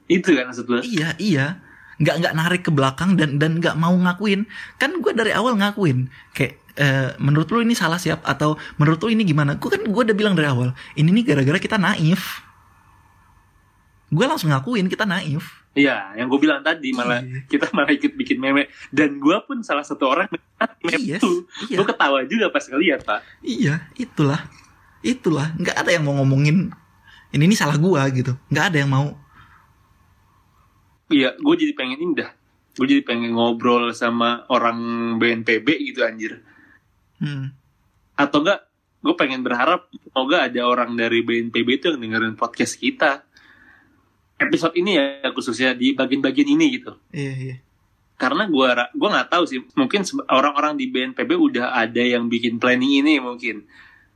[0.07, 1.47] itu kan maksud gua Iya, iya.
[2.01, 4.49] Nggak nggak narik ke belakang dan dan nggak mau ngakuin.
[4.75, 6.09] Kan gue dari awal ngakuin.
[6.33, 9.61] Kayak eh, menurut lu ini salah siap atau menurut lu ini gimana?
[9.61, 10.73] Gue kan gue udah bilang dari awal.
[10.97, 12.41] Ini nih gara-gara kita naif.
[14.11, 15.63] Gue langsung ngakuin kita naif.
[15.71, 17.47] Iya, yang gue bilang tadi malah Iya.
[17.47, 20.27] kita malah ikut bikin meme dan gue pun salah satu orang
[20.83, 21.47] meme Yes, itu.
[21.69, 21.79] iya.
[21.79, 23.23] Gue ketawa juga pas ngeliat pak.
[23.39, 24.51] Iya, itulah.
[24.99, 25.55] Itulah.
[25.55, 26.75] Nggak ada yang mau ngomongin
[27.31, 28.35] ini ini salah gua gitu.
[28.51, 29.09] Nggak ada yang mau.
[31.11, 32.31] Iya, gue jadi pengen ini dah.
[32.79, 34.79] Gue jadi pengen ngobrol sama orang
[35.19, 36.39] BNPB gitu anjir.
[37.19, 37.51] Hmm.
[38.15, 38.71] Atau enggak,
[39.03, 43.27] gue pengen berharap semoga ada orang dari BNPB itu yang dengerin podcast kita.
[44.39, 46.95] Episode ini ya khususnya di bagian-bagian ini gitu.
[47.11, 47.57] Iya, iya.
[48.15, 53.03] Karena gue gua nggak tahu sih, mungkin orang-orang di BNPB udah ada yang bikin planning
[53.03, 53.65] ini mungkin,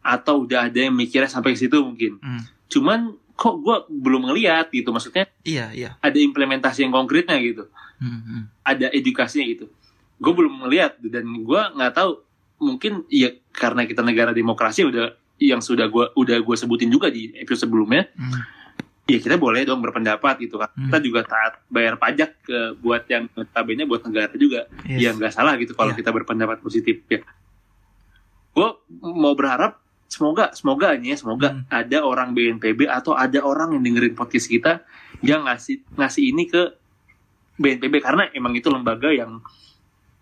[0.04, 2.20] atau udah ada yang mikirnya sampai ke situ mungkin.
[2.20, 2.44] Hmm.
[2.66, 3.00] Cuman
[3.34, 5.90] kok gue belum ngeliat gitu, maksudnya Iya, iya.
[5.98, 7.66] ada implementasi yang konkretnya gitu.
[7.98, 8.42] Hmm, hmm.
[8.62, 9.66] ada edukasinya gitu.
[10.16, 12.22] Gue belum melihat dan gue nggak tahu
[12.56, 17.34] mungkin ya karena kita negara demokrasi udah yang sudah gue udah gue sebutin juga di
[17.34, 18.38] episode sebelumnya Hmm.
[19.04, 20.88] ya kita boleh dong berpendapat gitu kan Hmm.
[20.88, 25.00] kita juga taat bayar pajak ke buat yang notabene buat negara juga Yes.
[25.02, 25.98] ya nggak salah gitu kalau Iya.
[26.00, 27.20] kita berpendapat positif ya
[28.54, 28.68] gue
[29.02, 29.82] mau berharap
[30.14, 31.66] semoga semoga nih ya semoga Hmm.
[31.66, 34.86] ada orang BNPB atau ada orang yang dengerin podcast kita
[35.26, 36.62] yang ngasih ngasih ini ke
[37.58, 39.42] BNPB karena emang itu lembaga yang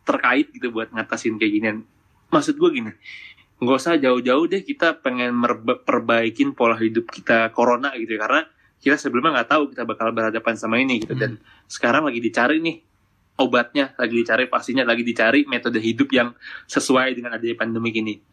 [0.09, 1.77] terkait gitu buat ngatasin kayak ginian.
[2.33, 2.93] Maksud gue gini
[3.63, 5.39] nggak usah jauh-jauh deh kita pengen
[5.87, 8.21] perbaikin pola hidup kita corona gitu ya.
[8.27, 8.41] Karena
[8.83, 11.15] kita sebelumnya nggak tahu kita bakal berhadapan sama ini gitu.
[11.15, 11.39] Dan
[11.71, 12.77] sekarang lagi dicari nih
[13.39, 16.35] obatnya lagi dicari vaksinnya lagi dicari metode hidup yang
[16.69, 18.32] sesuai dengan adanya pandemi ini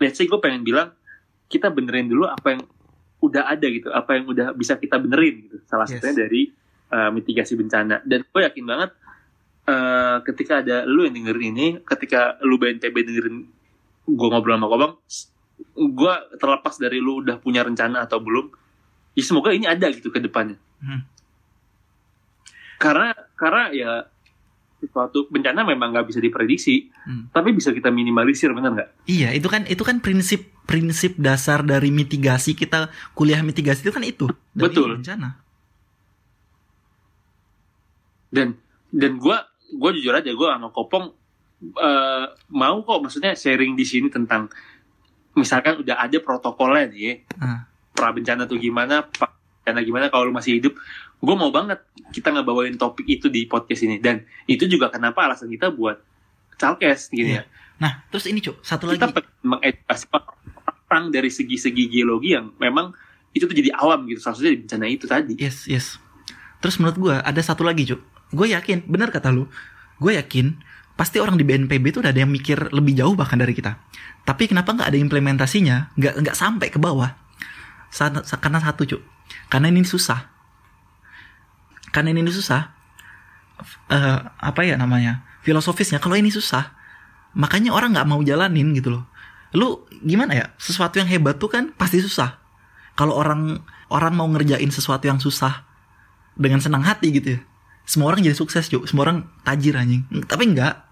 [0.00, 0.90] let's say gue pengen bilang
[1.46, 2.62] kita benerin dulu apa yang
[3.20, 6.00] udah ada gitu apa yang udah bisa kita benerin gitu salah Yes.
[6.00, 6.42] satunya dari
[6.88, 8.90] uh, mitigasi bencana dan gue yakin banget
[9.68, 13.36] uh, ketika ada lu yang dengerin ini ketika lu BNPB dengerin
[14.08, 14.92] gue ngobrol sama Kobang
[15.76, 18.48] gue terlepas dari lu udah punya rencana atau belum
[19.12, 21.04] ya semoga ini ada gitu ke depannya Hmm.
[22.80, 23.92] karena karena ya
[24.82, 27.28] suatu bencana memang nggak bisa diprediksi Hmm.
[27.28, 31.90] tapi bisa kita minimalisir benar nggak Iya, itu kan itu kan prinsip prinsip dasar dari
[31.90, 34.96] mitigasi kita kuliah mitigasi itu kan itu dari Betul.
[34.96, 35.40] bencana.
[38.30, 38.54] dan
[38.88, 39.36] dan gue
[39.72, 41.10] gue jujur aja gue sama Kopong
[41.60, 44.46] eh, mau kok maksudnya sharing di sini tentang
[45.32, 47.60] misalkan udah ada protokolnya nih ya, Ah.
[47.90, 50.74] pra bencana tuh gimana pra bencana gimana kalau lu masih hidup
[51.16, 51.78] gue mau banget
[52.10, 56.00] kita ngebawain topik itu di podcast ini dan itu juga kenapa alasan kita buat
[56.56, 57.42] calkes gini Iya.
[57.42, 59.16] ya Nah, terus ini cuk, satu kita lagi.
[59.16, 60.04] pengen mengedukasi
[60.84, 62.92] orang dari segi-segi geologi yang memang
[63.30, 65.96] itu tuh jadi awam gitu salah satunya di bencana itu tadi Yes, yes.
[66.60, 67.96] Terus menurut gua ada satu lagi cuk.
[68.30, 69.48] Gue yakin, benar kata lu.
[69.96, 70.60] Gue yakin
[70.92, 73.80] pasti orang di BNPB itu udah ada yang mikir lebih jauh bahkan dari kita.
[74.22, 75.96] Tapi kenapa nggak ada implementasinya?
[75.96, 77.16] Nggak nggak sampai ke bawah?
[77.88, 79.00] Sa- sa- karena satu cuk.
[79.50, 80.30] Karena ini susah.
[81.90, 82.70] Karena ini susah.
[83.90, 85.26] Eh, apa ya namanya?
[85.40, 86.76] Filosofisnya kalau ini susah,
[87.36, 89.04] makanya orang nggak mau jalanin gitu loh.
[89.56, 90.46] Lu gimana ya?
[90.56, 92.40] Sesuatu yang hebat tuh kan pasti susah.
[92.94, 93.60] Kalau orang
[93.90, 95.66] orang mau ngerjain sesuatu yang susah
[96.38, 97.40] dengan senang hati gitu ya.
[97.88, 98.86] Semua orang jadi sukses, Cuk.
[98.86, 100.06] Semua orang tajir anjing.
[100.28, 100.86] Tapi enggak.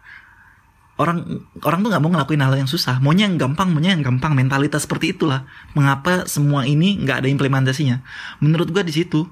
[0.98, 2.98] Orang orang tuh nggak mau ngelakuin hal yang susah.
[2.98, 4.34] Maunya yang gampang, maunya yang gampang.
[4.34, 5.46] Mentalitas seperti itulah.
[5.78, 8.02] Mengapa semua ini nggak ada implementasinya?
[8.42, 9.24] Menurut gua di situ.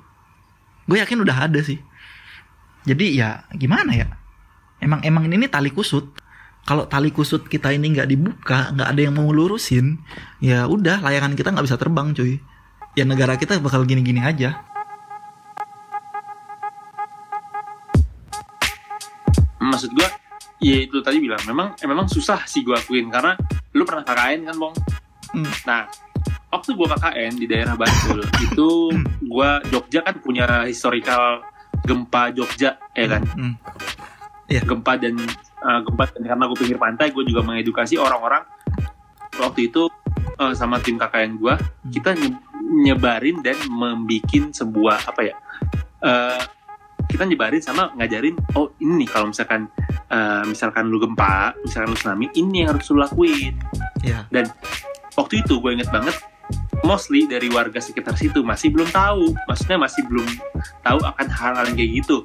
[0.87, 1.83] Gue yakin udah ada sih.
[2.87, 4.07] Jadi ya gimana ya?
[4.79, 6.15] Emang emang ini tali kusut.
[6.63, 10.03] Kalau tali kusut kita ini nggak dibuka, nggak ada yang mau lurusin,
[10.43, 12.43] ya udah layangan kita nggak bisa terbang, cuy.
[12.99, 14.67] Ya negara kita bakal gini-gini aja.
[19.77, 20.09] maksud gua
[20.61, 23.37] ya itu tadi bilang memang eh, memang susah sih gua akuin karena
[23.77, 24.75] lu pernah KKN kan bong?
[25.37, 25.53] Hmm.
[25.67, 25.83] nah
[26.49, 28.69] waktu gua KKN di daerah Bantul itu
[29.27, 31.45] gua Jogja kan punya historical
[31.85, 33.23] gempa Jogja ya kan?
[33.37, 33.55] Hmm.
[34.47, 35.19] gempa dan
[35.67, 38.47] uh, gempa dan karena gue pinggir pantai gue juga mengedukasi orang-orang.
[39.43, 39.91] Waktu itu
[40.39, 41.55] uh, sama tim KKN gue
[41.91, 42.43] kita nye-
[42.87, 45.35] nyebarin dan membikin sebuah apa ya
[46.03, 46.41] uh,
[47.17, 49.73] kita nyebarin sama ngajarin oh ini nih kalau misalkan
[50.09, 53.57] uh, misalkan lu gempa misalkan lu tsunami ini yang harus lu lakuin
[54.05, 54.23] Ya.
[54.31, 54.47] dan
[55.17, 56.15] waktu itu gue inget banget
[56.81, 60.29] mostly dari warga sekitar situ masih belum tahu maksudnya masih belum
[60.81, 62.23] tahu akan hal-hal yang kayak gitu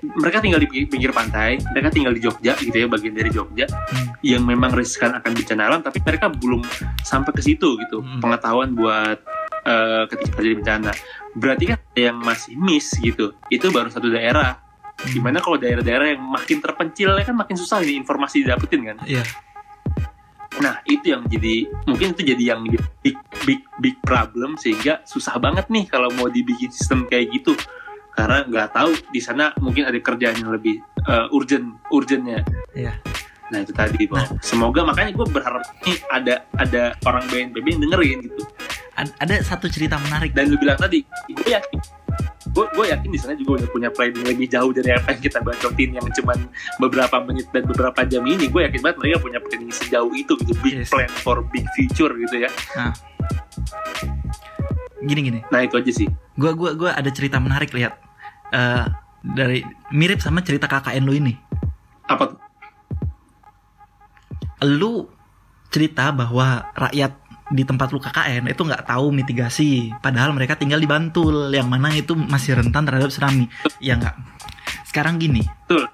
[0.00, 3.66] mereka tinggal di pinggir- pinggir pantai mereka tinggal di Jogja gitu ya bagian dari Jogja
[3.68, 4.16] Hmm.
[4.22, 6.64] yang memang riskan akan bencana alam tapi mereka belum
[7.02, 8.22] sampai ke situ gitu Hmm.
[8.24, 9.20] pengetahuan buat
[9.64, 10.92] eh, ketika terjadi bencana
[11.36, 14.70] berarti kan ada yang masih miss gitu itu baru satu daerah
[15.08, 18.96] Gimana kalau daerah-daerah yang makin terpencil kan makin susah nih informasi didapetin kan.
[19.08, 19.24] Iya.
[20.60, 22.60] Nah itu yang jadi mungkin itu jadi yang
[23.00, 23.16] big
[23.48, 27.56] big big problem sehingga susah banget nih kalau mau dibikin sistem kayak gitu
[28.12, 32.44] karena nggak tahu di sana mungkin ada kerjaan yang lebih uh, urgent urgentnya.
[32.76, 32.92] Iya.
[33.50, 34.36] Nah itu tadi Bang.
[34.44, 38.42] Semoga makanya gue berharap nih ada ada orang BNPB yang dengerin gitu.
[39.00, 40.30] Ad- ada satu cerita menarik.
[40.30, 41.80] Dan lu bilang tadi, gue yakin
[42.50, 45.38] gue gue yakin di sana juga udah punya planning lebih jauh dari apa yang kita
[45.38, 46.34] bacotin yang cuman
[46.76, 50.58] beberapa menit dan beberapa jam ini gue yakin banget mereka punya planning sejauh itu gitu
[50.58, 50.90] big Yes.
[50.90, 52.50] plan for big future gitu ya
[54.98, 55.40] Gini gini.
[55.46, 57.94] nah itu aja sih Gua gua gua ada cerita menarik lihat.
[58.50, 58.84] Eh
[59.22, 61.36] dari mirip sama cerita KKN lu ini.
[62.04, 62.38] apa tuh
[64.66, 65.06] Lu
[65.68, 67.12] cerita bahwa rakyat
[67.50, 71.90] di tempat lu KKN itu nggak tahu mitigasi, padahal mereka tinggal di Bantul yang mana
[71.90, 73.50] itu masih rentan terhadap tsunami.
[73.78, 74.14] Ya nggak.
[74.86, 75.90] Sekarang gini, Betul.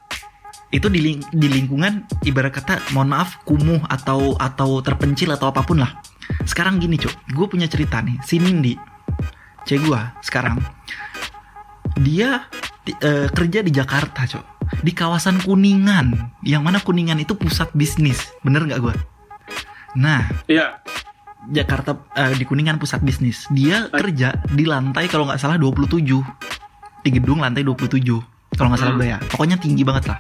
[0.68, 5.64] itu di, ling- di lingkungan ibarat kata mohon maaf kumuh atau atau terpencil atau apa
[5.64, 5.96] pun lah.
[6.44, 8.74] Sekarang gini cuk, gue punya cerita nih, si Nindi,
[9.64, 10.58] cewek gue sekarang,
[11.96, 12.44] dia
[12.82, 14.44] ti- eh, kerja di Jakarta cuk,
[14.82, 18.94] di kawasan Kuningan, yang mana Kuningan itu pusat bisnis, bener nggak gue?
[19.96, 20.82] Nah, Iya
[21.46, 23.46] Jakarta eh, di Kuningan pusat bisnis.
[23.48, 26.02] Dia kerja di lantai kalau nggak salah 27.
[27.02, 28.02] Di gedung lantai 27.
[28.56, 29.00] Kalau nggak salah Hmm.
[29.02, 29.18] udah ya.
[29.28, 30.18] Pokoknya tinggi banget lah.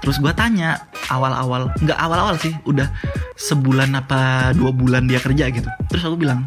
[0.00, 2.90] Terus gua tanya awal-awal, nggak awal-awal sih, udah
[3.36, 5.68] sebulan apa dua bulan dia kerja gitu.
[5.86, 6.42] Terus aku bilang,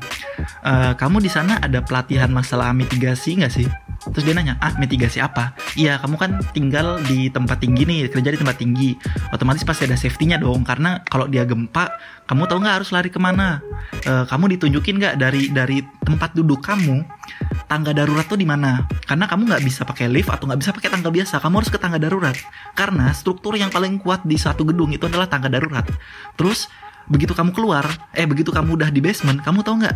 [0.60, 3.68] "E, kamu di sana ada pelatihan masalah mitigasi nggak sih?
[4.12, 5.58] Terus dia nanya, ah mitigasi apa?
[5.74, 8.94] Iya kamu kan tinggal di tempat tinggi nih, kerja di tempat tinggi.
[9.34, 11.98] Otomatis pasti ada safety-nya dong, karena kalau dia gempa,
[12.30, 13.62] kamu tahu nggak harus lari ke mana?
[14.06, 17.02] Eh, kamu ditunjukin nggak dari dari tempat duduk kamu
[17.66, 18.86] tangga darurat tuh di mana?
[19.10, 21.80] Karena kamu nggak bisa pakai lift atau nggak bisa pakai tangga biasa, kamu harus ke
[21.82, 22.38] tangga darurat.
[22.78, 25.86] Karena struktur yang paling kuat di satu gedung itu adalah tangga darurat.
[26.38, 26.70] Terus
[27.06, 27.86] begitu kamu keluar
[28.18, 29.96] eh begitu kamu udah di basement kamu tahu nggak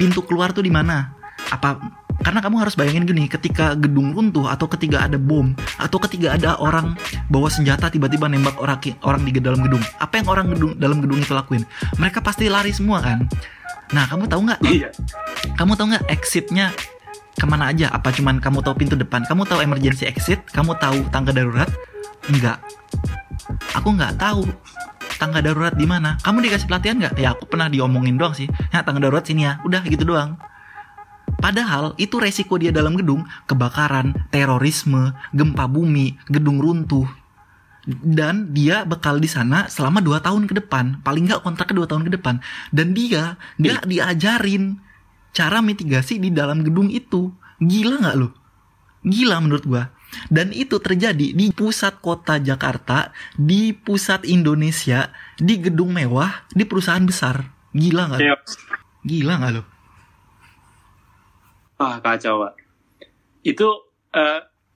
[0.00, 1.12] pintu keluar tuh di mana
[1.52, 1.76] apa
[2.28, 6.60] karena kamu harus bayangin gini ketika gedung runtuh atau ketika ada bom atau ketika ada
[6.60, 6.92] orang
[7.32, 9.80] bawa senjata tiba-tiba nembak orang orang di dalam gedung.
[9.96, 11.64] Apa yang orang gedung dalam gedung itu lakuin?
[11.96, 13.24] Mereka pasti lari semua kan?
[13.96, 14.60] Nah kamu tahu nggak?
[14.60, 14.92] Iya.
[15.56, 16.76] kamu tahu nggak exitnya
[17.32, 17.88] ke mana aja?
[17.96, 19.24] Apa cuman kamu tahu pintu depan?
[19.24, 20.44] Kamu tahu emergency exit?
[20.52, 21.72] Kamu tahu tangga darurat?
[22.28, 22.60] Enggak
[23.72, 24.44] aku nggak tahu
[25.16, 26.20] tangga darurat di mana.
[26.20, 27.16] Kamu dikasih pelatihan nggak?
[27.16, 28.52] Ya aku pernah diomongin doang sih.
[28.68, 29.64] Ya tangga darurat sini ya.
[29.64, 30.36] Udah gitu doang
[31.38, 37.06] Padahal itu resiko dia dalam gedung, kebakaran, terorisme, gempa bumi, gedung runtuh.
[37.88, 42.04] Dan dia bakal di sana selama 2 tahun ke depan, paling nggak kontraknya 2 tahun
[42.04, 42.34] ke depan.
[42.74, 44.76] Dan dia nggak diajarin
[45.32, 47.30] cara mitigasi di dalam gedung itu.
[47.62, 48.34] Gila nggak lo?
[49.06, 49.84] Gila menurut gua.
[50.28, 57.04] Dan itu terjadi di pusat kota Jakarta, di pusat Indonesia, di gedung mewah, di perusahaan
[57.06, 57.46] besar.
[57.72, 58.20] Gila nggak?
[58.20, 58.36] Iya.
[59.06, 59.62] Gila nggak lo?
[61.78, 62.54] Wah kacau pak.
[63.46, 63.86] Itu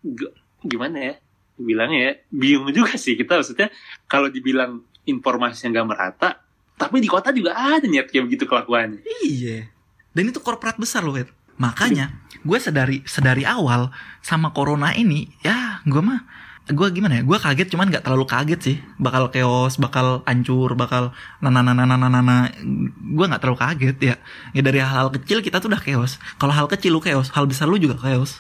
[0.03, 1.15] g- gimana ya?
[1.59, 3.69] Bilangnya ya bingung juga sih kita maksudnya
[4.09, 6.31] kalau dibilang informasi yang gak merata,
[6.79, 9.03] tapi di kota juga ada niat kayak begitu kelakuannya.
[9.23, 9.69] Iya.
[10.15, 11.31] Dan itu korporat besar loh, Wet.
[11.59, 13.93] Makanya gue sedari sedari awal
[14.25, 16.27] sama corona ini, ya gue mah
[16.71, 17.23] gue gimana ya?
[17.27, 18.77] Gue kaget cuman nggak terlalu kaget sih.
[19.03, 21.11] Bakal chaos, bakal hancur, bakal
[21.43, 22.55] nana nana nana nana.
[23.03, 24.15] Gue nggak terlalu kaget ya.
[24.55, 26.23] Ya dari hal-hal kecil kita tuh udah chaos.
[26.39, 28.39] Kalau hal kecil lu chaos, hal besar lu juga chaos.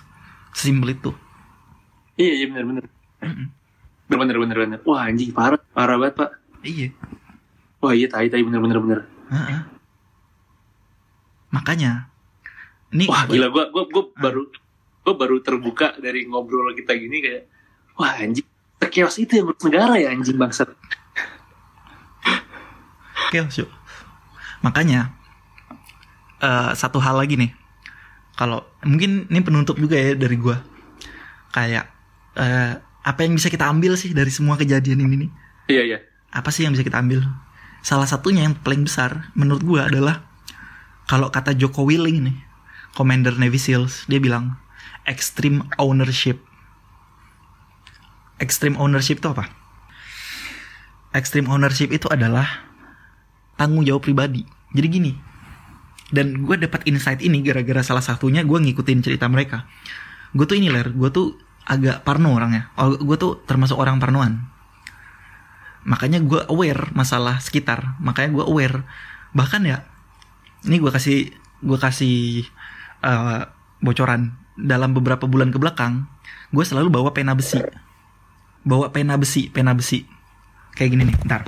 [0.54, 1.10] Sesimpel itu.
[2.14, 2.84] Iya iya benar benar.
[4.06, 4.78] Bener bener bener bener.
[4.86, 6.30] Wah anjing parah parah banget pak.
[6.62, 6.88] Iya.
[7.82, 9.00] Wah iya tai tai bener bener bener.
[9.34, 9.60] Heeh.
[11.50, 12.06] Makanya.
[12.92, 14.42] Nih, Wah gila gua gua gua baru
[15.02, 17.51] gua baru terbuka dari ngobrol kita gini kayak
[18.02, 18.46] wah anjing
[18.90, 20.68] chaos itu yang ngurus negara ya anjing bangsat.
[23.30, 23.70] chaos yuk.
[24.66, 25.14] Makanya
[26.42, 27.54] eh, satu hal lagi nih.
[28.34, 30.58] Kalau mungkin ini penutup juga ya dari gua.
[31.54, 31.86] Kayak
[32.34, 35.30] eh, apa yang bisa kita ambil sih dari semua kejadian ini nih?
[35.70, 35.98] Iya iya.
[36.34, 37.22] Apa sih yang bisa kita ambil?
[37.86, 40.26] Salah satunya yang paling besar menurut gua adalah
[41.06, 42.36] kalau kata Joko Willing nih,
[42.94, 44.56] Commander Navy SEALs, dia bilang
[45.04, 46.40] extreme ownership.
[48.42, 49.46] Extreme ownership itu apa?
[51.14, 52.66] Extreme ownership itu adalah
[53.54, 54.42] tanggung jawab pribadi.
[54.74, 55.12] Jadi gini,
[56.10, 59.70] dan gue dapat insight ini gara-gara salah satunya gue ngikutin cerita mereka.
[60.34, 62.74] Gue tuh ini ler, gue tuh agak parno orangnya.
[62.74, 64.42] Oh, gue tuh termasuk orang parnoan.
[65.86, 67.96] Makanya gue aware masalah sekitar.
[68.02, 68.82] Makanya gue aware.
[69.32, 69.86] Bahkan ya,
[70.66, 71.30] ini gue kasih
[71.62, 72.44] gue kasih
[73.06, 73.42] eh,
[73.80, 76.06] bocoran dalam beberapa bulan ke belakang,
[76.52, 77.56] gue selalu bawa pena besi.
[78.62, 80.06] Bawa pena besi, pena besi.
[80.72, 81.42] Kayak gini nih, ntar.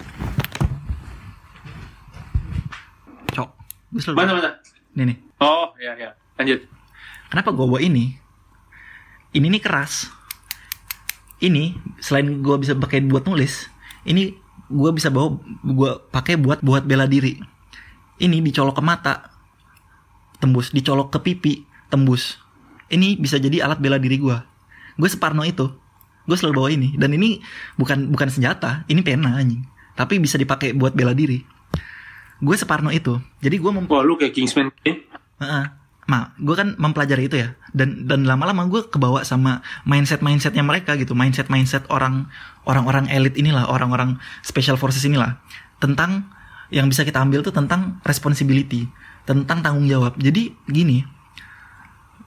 [3.32, 3.48] Cok,
[3.94, 4.50] gue selalu Mana mana?
[4.94, 5.16] Nih nih.
[5.40, 6.10] Oh iya iya.
[6.38, 6.66] Lanjut.
[7.30, 8.14] Kenapa gue bawa ini?
[9.34, 10.10] Ini nih keras.
[11.42, 13.68] Ini selain gue bisa pakai buat nulis,
[14.06, 14.32] ini
[14.70, 17.36] gue bisa bawa gue pakai buat buat bela diri.
[18.16, 19.14] Ini dicolok ke mata,
[20.38, 20.70] tembus.
[20.70, 21.54] Dicolok ke pipi,
[21.90, 22.38] tembus.
[22.88, 24.38] Ini bisa jadi alat bela diri gue.
[24.94, 25.68] Gue separno itu.
[26.24, 26.88] Gue selalu bawa ini.
[26.96, 27.40] Dan ini
[27.76, 29.64] bukan bukan senjata, ini pena anjing.
[29.94, 31.40] Tapi bisa dipakai buat bela diri.
[32.42, 33.16] Gue separno itu.
[33.40, 34.72] Jadi gue mem Wah lu kayak Kingsman.
[34.82, 35.04] Eh?
[35.40, 35.64] Heeh.
[36.04, 41.00] Ma, gue kan mempelajari itu ya, dan dan lama-lama gue kebawa sama mindset mindsetnya mereka
[41.00, 42.28] gitu, mindset mindset orang
[42.68, 45.40] orang-orang elit inilah, orang-orang special forces inilah,
[45.80, 46.28] tentang
[46.68, 48.84] yang bisa kita ambil tuh tentang responsibility,
[49.24, 50.12] tentang tanggung jawab.
[50.20, 51.00] Jadi gini,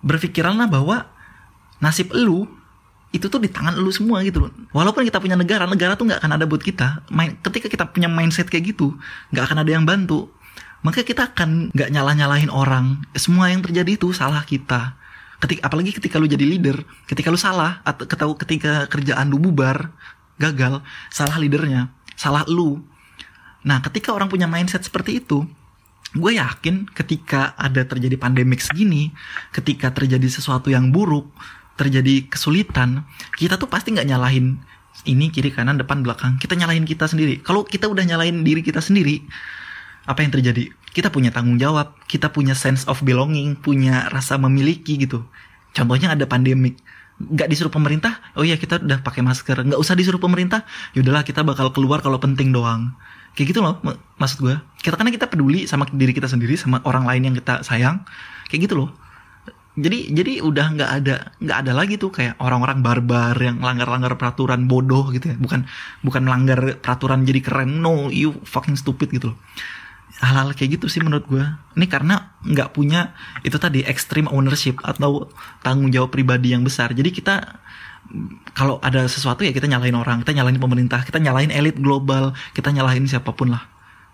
[0.02, 1.06] berpikiranlah bahwa
[1.78, 2.50] nasib lu
[3.16, 4.52] itu tuh di tangan lu semua gitu loh.
[4.76, 7.08] Walaupun kita punya negara, negara tuh nggak akan ada buat kita.
[7.12, 8.96] Main, ketika kita punya mindset kayak gitu,
[9.32, 10.28] nggak akan ada yang bantu
[10.86, 14.94] maka kita akan nggak nyalah nyalahin orang semua yang terjadi itu salah kita
[15.42, 19.94] ketika apalagi ketika lu jadi leader ketika lu salah atau ketau ketika kerjaan lu bubar
[20.38, 22.82] gagal salah leadernya salah lu
[23.66, 25.46] nah ketika orang punya mindset seperti itu
[26.16, 29.12] gue yakin ketika ada terjadi pandemik segini
[29.52, 31.30] ketika terjadi sesuatu yang buruk
[31.78, 33.06] terjadi kesulitan
[33.38, 34.58] kita tuh pasti nggak nyalahin
[35.06, 38.82] ini kiri kanan depan belakang kita nyalahin kita sendiri kalau kita udah nyalahin diri kita
[38.82, 39.22] sendiri
[40.08, 40.72] apa yang terjadi?
[40.96, 45.28] Kita punya tanggung jawab, kita punya sense of belonging, punya rasa memiliki gitu.
[45.76, 46.80] Contohnya ada pandemik,
[47.20, 50.64] nggak disuruh pemerintah, oh iya kita udah pakai masker, nggak usah disuruh pemerintah,
[50.96, 52.96] yaudahlah kita bakal keluar kalau penting doang.
[53.36, 54.56] Kayak gitu loh, mak- maksud gue.
[54.82, 58.02] Kita karena kita peduli sama diri kita sendiri, sama orang lain yang kita sayang,
[58.50, 58.90] kayak gitu loh.
[59.78, 64.66] Jadi jadi udah nggak ada nggak ada lagi tuh kayak orang-orang barbar yang langgar-langgar peraturan
[64.66, 65.38] bodoh gitu ya.
[65.38, 65.70] Bukan
[66.02, 67.78] bukan melanggar peraturan jadi keren.
[67.78, 69.38] No you fucking stupid gitu loh.
[70.18, 71.46] Hal-hal kayak gitu sih menurut gue
[71.78, 73.14] ini karena nggak punya
[73.46, 75.30] itu tadi extreme ownership atau
[75.62, 76.98] tanggung jawab pribadi yang besar.
[76.98, 77.62] Jadi kita
[78.58, 82.72] kalau ada sesuatu ya kita nyalain orang kita nyalain pemerintah kita nyalain elit global kita
[82.72, 83.68] nyalain siapa pun lah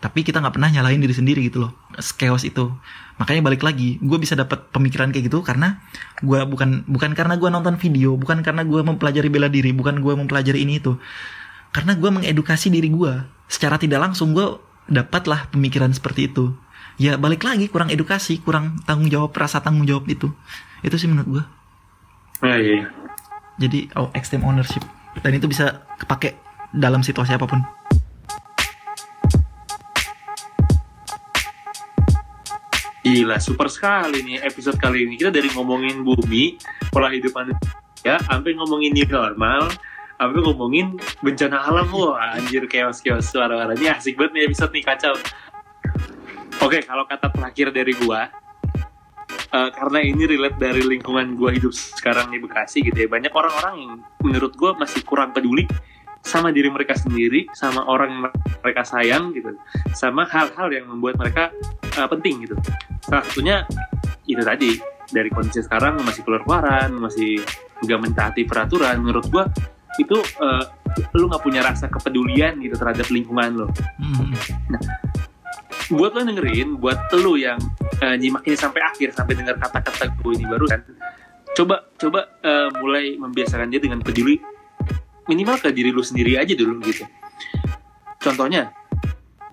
[0.03, 1.71] tapi kita nggak pernah nyalain diri sendiri gitu loh
[2.19, 2.75] chaos itu.
[3.15, 5.79] Makanya balik lagi gue bisa dapat pemikiran kayak gitu karena
[6.19, 10.11] gue bukan bukan karena gue nonton video bukan karena gue mempelajari bela diri bukan gue
[10.11, 10.99] mempelajari ini itu.
[11.71, 14.59] Karena gue mengedukasi diri gue secara tidak langsung gue
[14.91, 16.51] dapatlah pemikiran seperti itu.
[16.99, 20.35] Ya balik lagi kurang edukasi kurang tanggung jawab rasa tanggung jawab itu.
[20.83, 21.43] Itu sih menurut gue
[22.43, 22.91] nah, iya.
[23.55, 24.83] jadi oh extreme ownership.
[25.23, 26.35] Dan itu bisa kepake
[26.75, 27.63] dalam situasi apa pun
[33.03, 35.19] Gila, super sekali nih episode kali ini.
[35.19, 36.55] Kita dari ngomongin bumi,
[36.87, 39.67] pola hidup manusia, sampai ngomongin new normal,
[40.15, 41.91] sampai ngomongin bencana alam.
[41.91, 45.15] Wah, anjir, chaos-chaos suara-suaranya asik banget nih episode nih, kacau.
[46.63, 48.31] Oke, kalau kata terakhir dari gua,
[49.51, 53.73] uh, karena ini relate dari lingkungan gua hidup sekarang di Bekasi gitu ya, banyak orang-orang
[53.83, 53.91] yang
[54.23, 55.67] menurut gua masih kurang peduli
[56.23, 58.21] sama diri mereka sendiri, sama orang yang
[58.63, 59.51] mereka sayang gitu,
[59.91, 61.51] sama hal-hal yang membuat mereka
[61.99, 62.55] uh, penting gitu.
[63.03, 63.67] Salah satunya
[64.23, 64.79] itu tadi
[65.11, 67.43] dari kondisi sekarang masih keluar keluaran, masih
[67.83, 69.03] nggak mentaati peraturan.
[69.03, 69.45] Menurut gua
[69.99, 70.63] itu uh,
[71.13, 73.67] lu nggak punya rasa kepedulian gitu terhadap lingkungan lo.
[73.99, 74.31] Hmm.
[74.71, 74.81] Nah,
[75.91, 77.59] buat lo dengerin, buat lo yang
[77.99, 80.81] uh, nyimak ini sampai akhir, sampai dengar kata-kata gue ini baru kan,
[81.53, 84.39] coba coba uh, mulai membiasakan dia dengan peduli
[85.27, 87.07] minimal ke diri lu sendiri aja dulu gitu.
[88.19, 88.71] Contohnya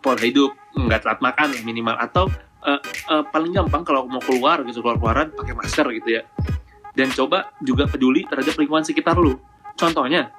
[0.01, 1.95] pola hidup nggak telat makan minimal.
[1.99, 2.31] Atau
[2.65, 6.23] uh, uh, paling gampang kalau mau keluar gitu keluar keluaran pakai masker gitu ya.
[6.95, 9.39] Dan coba juga peduli terhadap lingkungan sekitar lu.
[9.79, 10.31] Contohnya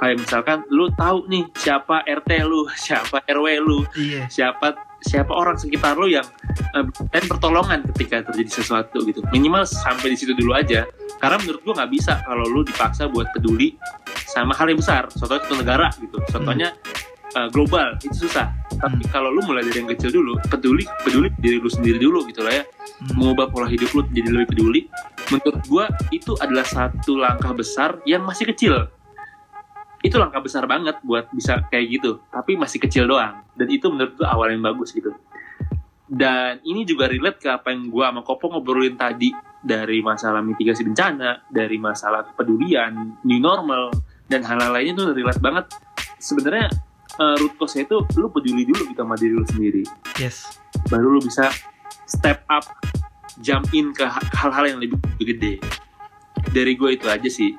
[0.00, 4.24] kayak misalkan lu tahu nih siapa RT lu siapa RW lu iya.
[4.32, 4.72] siapa
[5.04, 6.24] siapa orang sekitar lu yang
[6.72, 9.20] uh, dan pertolongan ketika terjadi sesuatu gitu.
[9.28, 10.88] Minimal sampai di situ dulu aja
[11.20, 13.76] karena menurut gua nggak bisa kalau lu dipaksa buat peduli
[14.24, 16.16] sama hal yang besar contohnya satu negara gitu.
[16.32, 17.36] Contohnya hmm.
[17.36, 18.48] uh, global itu susah.
[18.80, 19.12] Tapi hmm.
[19.12, 22.64] kalau lu mulai dari yang kecil dulu peduli peduli diri lu sendiri dulu gitu lah
[22.64, 22.64] ya.
[22.64, 23.20] Hmm.
[23.20, 24.80] mengubah pola hidup lu jadi lebih peduli.
[25.28, 28.88] Menurut gua itu adalah satu langkah besar yang masih kecil.
[30.00, 33.44] Itu langkah besar banget buat bisa kayak gitu tapi masih kecil doang.
[33.52, 35.12] Dan itu menurut gua awal yang bagus gitu.
[36.08, 40.84] Dan ini juga relate ke apa yang gua sama Kopo ngobrolin tadi dari masalah mitigasi
[40.84, 43.92] bencana, dari masalah kepedulian, new normal,
[44.26, 45.64] dan hal-hal lainnya tuh relate banget.
[46.20, 46.68] Sebenarnya
[47.20, 49.82] uh, root cause itu lu peduli dulu gitu sama diri lu sendiri.
[50.16, 50.60] Yes.
[50.88, 51.52] Baru lu bisa
[52.08, 52.64] step up
[53.40, 54.04] jump in ke
[54.36, 55.60] hal-hal yang lebih gede.
[56.50, 57.52] Dari gue itu aja sih.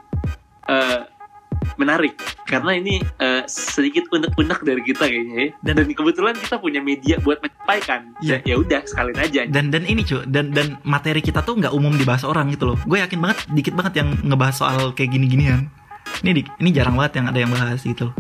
[0.66, 1.06] Uh,
[1.76, 2.18] menarik
[2.52, 5.48] karena ini uh, sedikit unek-unek dari kita kayaknya ya.
[5.64, 8.12] Dan, dan kebetulan kita punya media buat menyampaikan.
[8.20, 9.42] Ya ya udah sekalian aja.
[9.48, 12.78] Dan dan ini cuy dan dan materi kita tuh nggak umum dibahas orang gitu loh.
[12.84, 15.72] Gue yakin banget dikit banget yang ngebahas soal kayak gini-ginian
[16.20, 18.12] ini ini jarang banget yang ada yang bahas gitu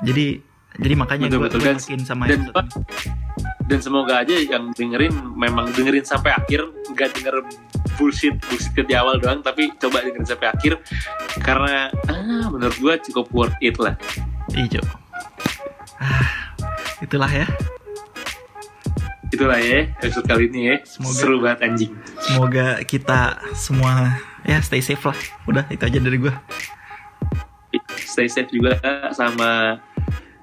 [0.00, 0.40] jadi
[0.76, 2.52] jadi makanya gue yakin sama dan,
[3.64, 7.36] dan semoga aja yang dengerin memang dengerin sampai akhir nggak denger
[7.96, 10.72] bullshit bullshit di awal doang tapi coba dengerin sampai akhir
[11.42, 13.96] karena ah, menurut gue cukup worth it lah.
[14.52, 14.80] Iya
[16.00, 16.54] ah
[17.02, 17.46] itulah ya.
[19.34, 20.76] Itulah ya episode kali ini ya.
[20.86, 21.92] Semoga, seru banget anjing.
[22.22, 25.18] Semoga kita semua ya stay safe lah.
[25.50, 26.34] Udah itu aja dari gue
[28.16, 28.80] stay safe juga
[29.12, 29.76] sama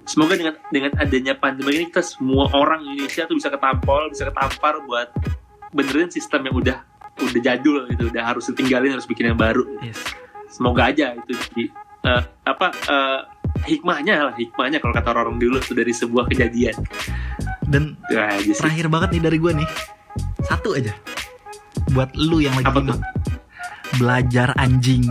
[0.05, 4.77] semoga dengan dengan adanya pandemi ini kita semua orang Indonesia tuh bisa ketampol bisa ketampar
[4.85, 5.09] buat
[5.73, 6.77] benerin sistem yang udah
[7.19, 9.63] udah jadul gitu udah harus ditinggalin harus bikin yang baru.
[9.81, 9.99] Yes.
[10.53, 11.63] semoga aja itu jadi
[12.05, 13.19] uh, apa uh,
[13.65, 16.77] hikmahnya lah hikmahnya kalau kata orang dulu tuh dari sebuah kejadian.
[17.65, 19.69] Dan terakhir banget nih dari gue nih.
[20.45, 20.93] Satu aja.
[21.89, 23.01] Buat lu yang lagi apa
[23.97, 25.05] belajar anjing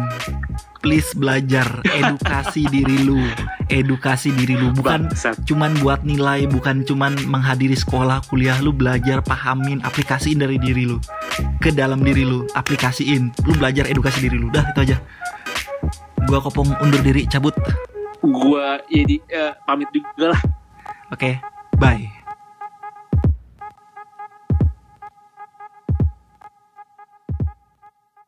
[0.82, 3.22] please belajar edukasi diri lu.
[3.70, 4.74] Edukasi diri lu.
[4.74, 5.38] Bukan Bangsat.
[5.46, 8.58] cuman buat nilai bukan cuman menghadiri sekolah kuliah.
[8.60, 10.98] Lu belajar pahamin aplikasiin dari diri lu.
[11.62, 13.32] Ke dalam diri lu aplikasiin.
[13.46, 14.50] Lu belajar edukasi diri lu.
[14.50, 14.96] Dah itu aja.
[16.26, 17.54] Gua kopong undur diri cabut.
[18.20, 20.40] Gua ya di, uh, pamit juga lah.
[21.12, 22.21] Oke okay, bye